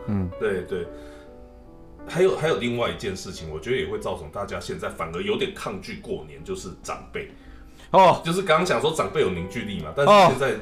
[0.08, 0.86] 嗯，对对，
[2.08, 7.30] 还有还有另外一件事情，我觉得也会造成大家现在反而有点抗拒过年，就是长辈。
[7.92, 10.54] 哦，就是刚刚讲说长辈有凝聚力嘛，但是现在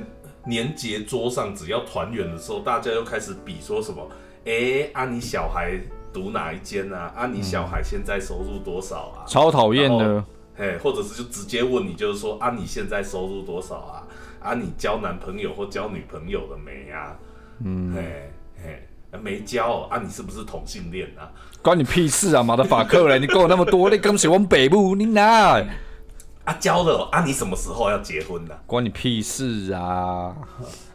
[0.44, 4.06] 年节桌上只要团圆的时候，大家又开始比说什么？
[4.44, 5.78] 哎，啊你小孩
[6.12, 7.12] 读哪一间啊？
[7.16, 9.24] 啊你小孩现在收入多少啊？
[9.26, 10.24] 超讨厌的，
[10.58, 14.02] 哎，或者是就直接问你，就是说啊你现在收入多少啊？
[14.40, 17.16] 啊你交男朋友或交女朋友了没啊？
[17.64, 18.32] 嗯，嘿
[18.62, 20.00] 嘿，没交啊？
[20.02, 21.30] 你是不是同性恋啊？
[21.62, 22.42] 关你屁事啊！
[22.42, 25.60] 马德法克嘞，你跟我那么多，你更喜欢北部，你哪？
[26.44, 27.22] 啊，交了啊！
[27.24, 28.54] 你什么时候要结婚呢？
[28.64, 30.34] 关你屁事啊！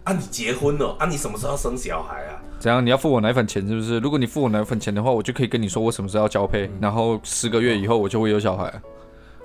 [0.03, 1.05] 啊，你结婚了啊？
[1.05, 2.41] 你什么时候要生小孩啊？
[2.59, 2.83] 怎样？
[2.83, 3.99] 你要付我奶粉钱是不是？
[3.99, 8.81] 如果你付我奶粉钱的话，我就可以跟你说我什么时候要交配，然后十个月以后我就会有小孩。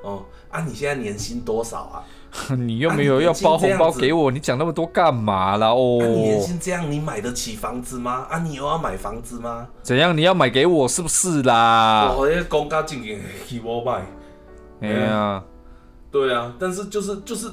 [0.03, 2.05] 哦，啊，你现在年薪多少啊？
[2.57, 5.69] 你又没有要包红包给我，你讲那么多干嘛啦？
[5.69, 8.27] 哦，你年薪这样，你买得起房子吗？
[8.31, 9.67] 啊，你又要买房子吗？
[9.83, 10.17] 怎样？
[10.17, 12.13] 你要买给我是不是啦？
[12.17, 14.03] 我那公家经营起我买，
[14.83, 15.43] 哎呀。
[16.11, 17.51] 对啊，但是就是就是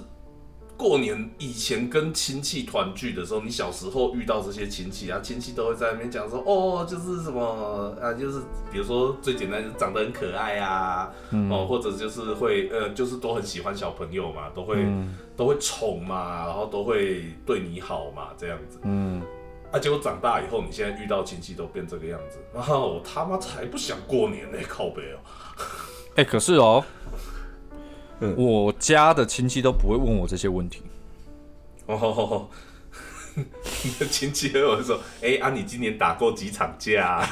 [0.78, 8.40] 过年以前跟亲戚团聚的时候，你小时候遇到这些亲戚啊，亲戚都会在那边讲说，哦，就是什么啊，就是
[8.72, 11.10] 比如说最简单，长得很可爱啊，
[11.50, 14.86] 哦，或者就是会呃，就是都很喜欢小朋友嘛，都会
[15.38, 18.78] 都会宠嘛，然后都会对你好嘛，这样子。
[18.84, 19.22] 嗯，
[19.72, 25.20] 啊，结果长大以后，你现在遇到亲戚都变这个样子，然后我他妈才不想过年呢，靠背哦。
[26.18, 26.84] 哎，可是哦。
[28.38, 30.82] 我家的亲戚都不会问我这些问题。
[31.86, 32.48] 哦，
[33.36, 37.18] 你的 亲戚会我说：“哎，啊，你今年打过几场架？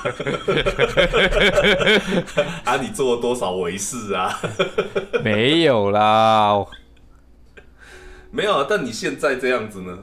[2.65, 4.37] 啊，你做了多少维事啊？”
[5.23, 6.65] 没有啦，
[8.29, 8.67] 没有啊。
[8.69, 9.97] 但你现在这样子呢？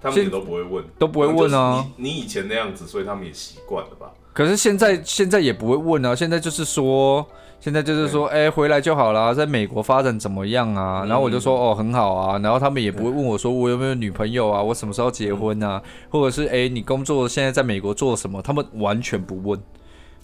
[0.00, 1.84] 他们也都不会问，都不会问啊。
[1.96, 4.12] 你以前那样子，所以他们也习惯了吧？
[4.32, 6.14] 可是现在，现在也不会问啊。
[6.14, 7.26] 现在就是说。
[7.60, 11.04] 现在就是说，哎，回来就好了，在美国发展怎么样啊？
[11.06, 12.38] 然后我就说，哦，很好啊。
[12.40, 14.62] 然后他们也不会问我说，我有没有女朋友啊？
[14.62, 15.82] 我什么时候结婚啊？
[16.10, 18.42] 或者是，哎，你工作现在在美国做什么？
[18.42, 19.58] 他们完全不问。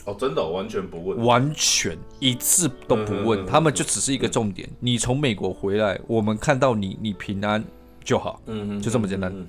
[0.05, 3.47] 哦，真的完全不问，完全一次都不问。
[3.47, 7.65] 他们就只是一个重点，你从美国回来，我们看到你，你平安
[8.05, 8.41] 就好。
[8.47, 9.33] 嗯嗯，就这么简单。
[9.35, 9.49] 嗯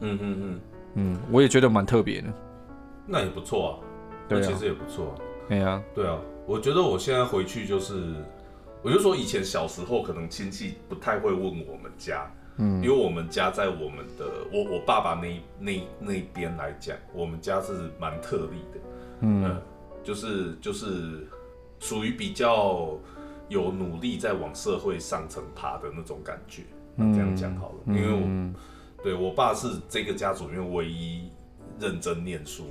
[0.00, 0.60] 嗯嗯
[0.94, 2.28] 嗯，我也觉得蛮特别的。
[3.06, 3.72] 那也不错啊，
[4.28, 5.14] 对，其实也不错。
[5.48, 6.16] 对啊，对啊。
[6.50, 8.12] 我觉得我现在回去就是，
[8.82, 18.80] 我就说以前小时候可能亲戚不太会问我们家，嗯，因为我们家在我们的我我爸爸那那那边来讲，我们家是蛮特例的，
[19.20, 19.62] 嗯，
[20.02, 21.24] 就是就是
[21.78, 22.98] 属于比较
[23.48, 26.64] 有努力在往社会上层爬的那种感觉，
[26.96, 31.30] 那这样讲好了，因为我对我爸是这个家族里面唯一
[31.78, 32.64] 认真念书。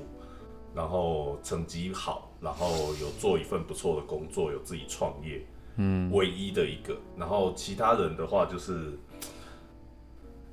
[0.76, 5.46] 然后成绩好，然后有做一份不错的工作，有自己创业，
[5.78, 6.96] 嗯，唯一的一个。
[7.18, 8.98] 然后其他人的话就是，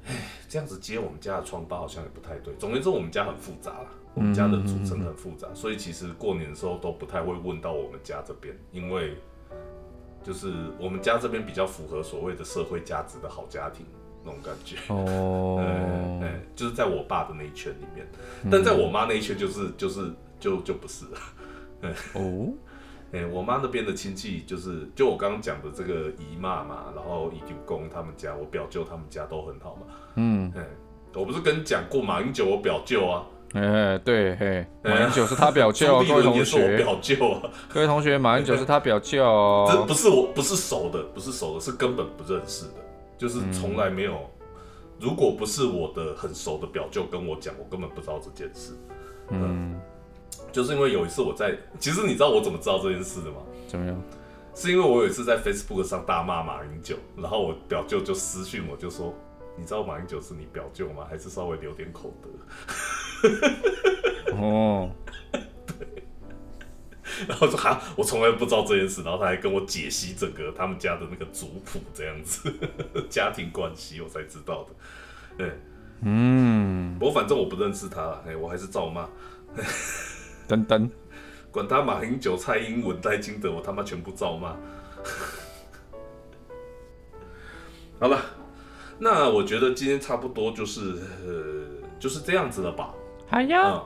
[0.07, 0.15] 哎，
[0.49, 2.55] 这样子接我们家的疮疤好像也不太对。
[2.57, 9.17] 总而言之，我们家很复杂啦，我们家的组成很复杂，所以其实过年的时候都不太会问到我们家这边，因为
[10.25, 13.85] 就是我们家这边比较符合所谓的社会价值的好家庭。
[14.27, 14.77] 那种感觉。
[14.89, 15.59] 哦，
[16.21, 18.05] 哎就是在我爸的那一圈里面，
[18.51, 21.05] 但在我妈那一圈就是就是就就不是。
[21.07, 21.19] 了。
[22.15, 22.53] 哦，
[23.13, 29.83] 哎，我妈那边的亲戚就是就我刚刚讲的这个姨妈嘛，然后姨舅公他们家，我表舅他们家都很好嘛。
[30.17, 30.63] 嗯，哎，
[31.15, 33.25] 我不是跟你讲过马英九我表舅啊？
[33.55, 42.73] 哎，对，嘿，马英九是他表舅，各位同学，表舅啊，各位同学，马英九是他表舅，这不是我不是熟的，不是熟的，是根本不认识的。
[43.19, 44.31] 就是从来没有，
[45.01, 48.73] 如果不是我的很熟的表舅跟我讲，我根本不知道这件事。
[49.31, 49.75] 嗯，
[50.53, 53.39] 就是因为有一次我在，其实你知道我怎么知道这件事的吗？
[53.67, 54.03] 怎么样？
[54.55, 59.13] 是因为我有一次在 Facebook 上大骂马英九，然后我表舅就私讯我就说
[59.55, 61.05] ：“你知道马英九是你表舅吗？
[61.11, 62.29] 还是稍微留点口德？
[64.33, 65.06] 哦，对。
[67.29, 72.53] 然后说哈，我从来不知道这件事，然后他还跟我解析整个他们家的那个族谱，这样子
[73.09, 74.71] 家庭关系，我才知道的。
[75.39, 75.59] 对，
[76.03, 79.09] 嗯，不过反正我不认识他，哎，我还是照骂。
[80.47, 80.91] 等等，
[81.51, 84.57] 管他马英九、蔡英文、戴金德，我他妈全部照骂。
[87.99, 88.21] 好了，
[88.99, 90.81] 那我觉得今天差不多就是
[91.25, 91.65] 呃
[91.99, 92.95] 就是这样子了吧？
[93.31, 93.83] 好呀。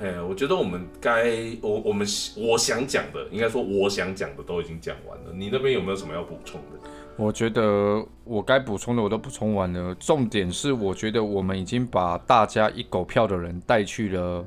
[0.00, 5.32] 哎，我觉得我们该我我们我想讲的，应该说我想讲的都已经讲完了。
[5.34, 6.88] 你那边有没有什么要补充的？
[7.16, 9.92] 我觉得我该补充的我都补充完了。
[9.96, 14.44] 重点是，我觉得我们已经把大家一狗票的人带去了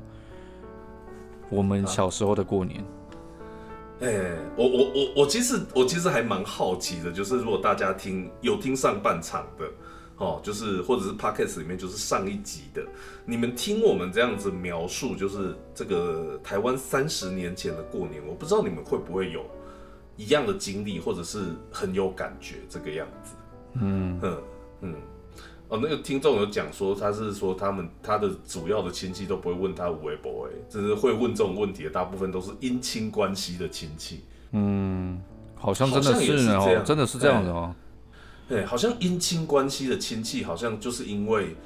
[1.50, 2.82] 我们小时候的过年。
[4.00, 4.08] 哎，
[4.56, 9.66] 我我我我其实我其实还蛮好奇的，就是如果大家听有听上半场的。
[10.22, 12.80] 哦，就是或者是 podcast 里面就是上一集的，
[13.26, 19.44] 你们听我们这样子描述，就是这个台湾三十年前的过年，我不知道你们会不会有
[20.16, 23.34] 一样的经历，或者是很有感觉这个样子。
[23.74, 24.38] 嗯嗯
[24.82, 24.94] 嗯。
[25.66, 34.22] 哦，那个听众有讲说，他是说他们他的主要的亲戚都不会问他五 A 不 A，只是会问这种问题的，大部分都是姻亲关系的亲戚。
[34.52, 35.20] 嗯，
[35.56, 37.74] 好像真的是哦，真的是这样的哦。
[38.48, 41.56] 对，好像姻亲关系的亲戚，好像就是因为，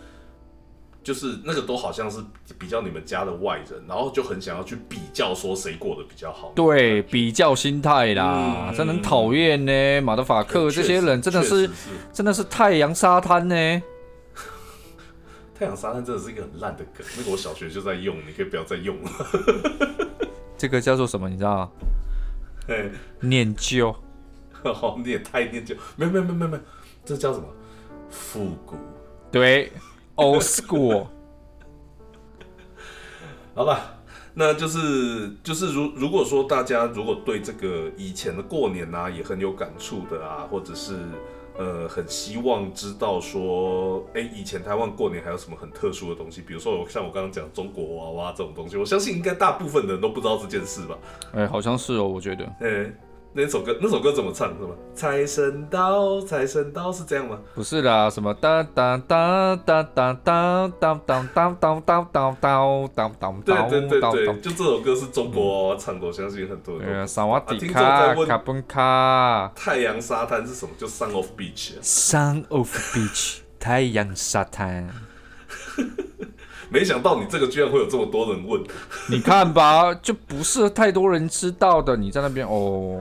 [1.02, 2.18] 就是那个都好像是
[2.58, 6.52] 比较你们家的外人，然后就很想要去比较，说谁过得比较好。
[6.54, 10.00] 对，比较心态啦，真的很讨厌呢。
[10.00, 11.68] 马德法克这些人真的是，
[12.12, 13.82] 真的是太阳沙滩呢。
[15.58, 19.10] 太阳沙滩真的是一个很烂的梗，那个我小学就在用，你可以不要再用了。
[20.58, 21.28] 这个叫做什么？
[21.28, 21.70] 你知道吗？
[23.20, 23.94] 念旧。
[24.72, 26.62] 哦，你也太念旧，没有没有没有没有没有，
[27.04, 27.44] 这叫什么？
[28.08, 28.76] 复古？
[29.32, 29.72] 对
[30.14, 31.06] ，old school。
[33.52, 33.96] 好吧，
[34.32, 40.98] 那就是就是如如果说大家如果对这个以前的过年啊也很有感触的啊，或者是
[41.58, 46.42] 呃很希望知道说，哎，以前台湾过年还有什么很特殊的东西？
[46.42, 50.96] 比如说像我刚刚讲中国娃娃这种东西，我相信应该大部分的人都不知道这件事吧？
[51.32, 52.92] 哎，好像是哦，我觉得，哎。
[53.36, 54.48] 那首歌，那首歌怎么唱？
[54.48, 54.70] 是吗？
[54.94, 57.38] 财神到，财神到，是这样吗？
[57.54, 62.32] 不是啦，什么哒哒哒哒哒哒哒哒哒哒哒哒
[62.94, 63.68] 哒哒哒。
[63.68, 67.06] 对对对对，就这首歌是中国唱过，相信很多人。
[67.06, 69.52] 萨瓦迪卡，卡本卡。
[69.54, 70.72] 太阳沙滩是什么？
[70.78, 71.74] 就 Sun of Beach。
[71.82, 74.88] Sun of Beach，太阳沙滩。
[76.76, 78.62] 没想到你这个居然会有这么多人问，
[79.08, 81.96] 你看吧，就不是太多人知道的。
[81.96, 83.00] 你在那边哦，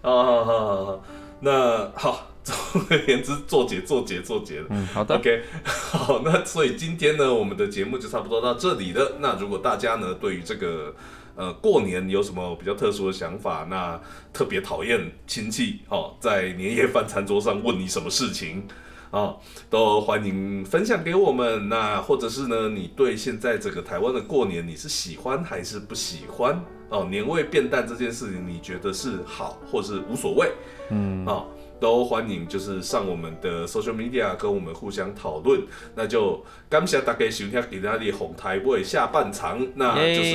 [0.00, 0.98] 啊，
[1.40, 2.56] 那好， 总
[2.88, 9.16] 而言之，做结做结做结嗯，好的，OK，好，那所以今天呢，我们的节目就差不多到这里了。
[9.18, 10.94] 那如果大家呢，对于这个
[11.36, 14.00] 呃过年有什么比较特殊的想法，那
[14.32, 18.66] 特别讨厌亲戚哦，在年夜饭餐桌上问你什么事情？
[19.10, 19.34] 啊，
[19.68, 21.68] 都欢迎分享给我们。
[21.68, 26.62] 那或者是呢，你对现在这个台湾的过年，你是喜欢还是不喜欢？
[26.88, 30.50] 哦，年味变淡这件事情，你觉得是好，或是无所谓？
[30.90, 31.44] 嗯，啊。
[31.80, 35.62] 都欢迎，就是上我们的 social media 跟我们互相讨论。
[35.94, 40.30] 那就感谢大家收听今天的红台位下半场，那就是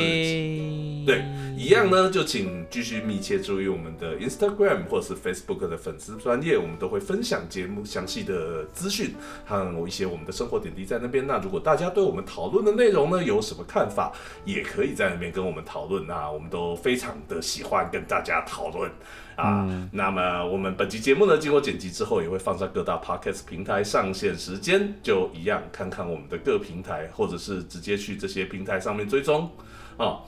[1.05, 1.23] 对
[1.55, 9.13] 一样呢，就请继续密切注意我们的 Instagram 或是 Facebook 的粉丝专业，我们都会分享节目详细的资讯
[9.45, 11.25] 和一些我们的生活点滴在那边。
[11.27, 14.11] 那如果大家对我们讨论的内容呢有什么看法，
[14.43, 16.05] 也可以在那边跟我们讨论。
[16.07, 18.91] 那我们都非常的喜欢跟大家讨论。
[19.35, 29.51] 啊，那么我们本期节目呢，经过剪辑之后，也会放在各大 podcast 平台上线时间，就一样看看我们的各平台，或者是直接去这些平台上面追踪
[29.97, 30.19] 啊。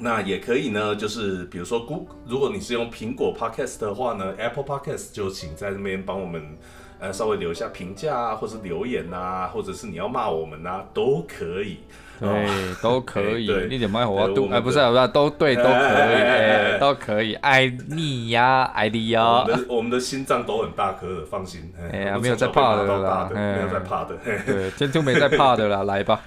[0.00, 6.42] 那也可以呢，就是比如说，Google，如果你是用苹果 podcast 的话呢，Apple podcast 就请在那边帮我们
[7.00, 11.78] 呃稍微留一下评价啊，或是留言啊，或者是你要骂我们啊，都可以。
[12.20, 12.48] 对，
[12.82, 15.68] 都可以，一点麦火啊，都哎，不是不是，都对，都可
[16.12, 19.46] 以， 都可以，爱你呀，爱你呀。
[19.68, 21.72] 我们的心脏都很大颗的，放心。
[21.92, 24.16] 哎呀，没有在怕的啦，没有在怕的。
[24.44, 26.20] 对，今天没在怕的啦，来吧。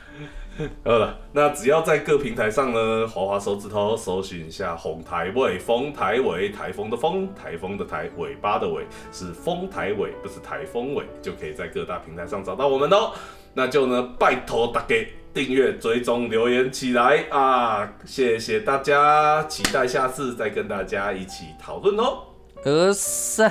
[0.83, 13.11] 好了，那只要在各平台上呢，滑滑手指头，搜寻一下“红台尾”，风台尾，台风的风，台风的台，尾巴的尾，是风台尾，不是台风尾，就可以在各大平台上找到我们哦。
[13.53, 14.95] 那就呢，拜托大家。
[15.33, 17.89] 订阅、追踪、留言起来啊！
[18.03, 22.23] 谢谢大家，期待下次再跟大家一起讨论哦。
[22.65, 23.49] 呃是，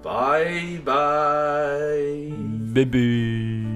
[0.00, 0.44] 拜
[0.84, 0.94] 拜
[2.72, 3.75] 拜拜。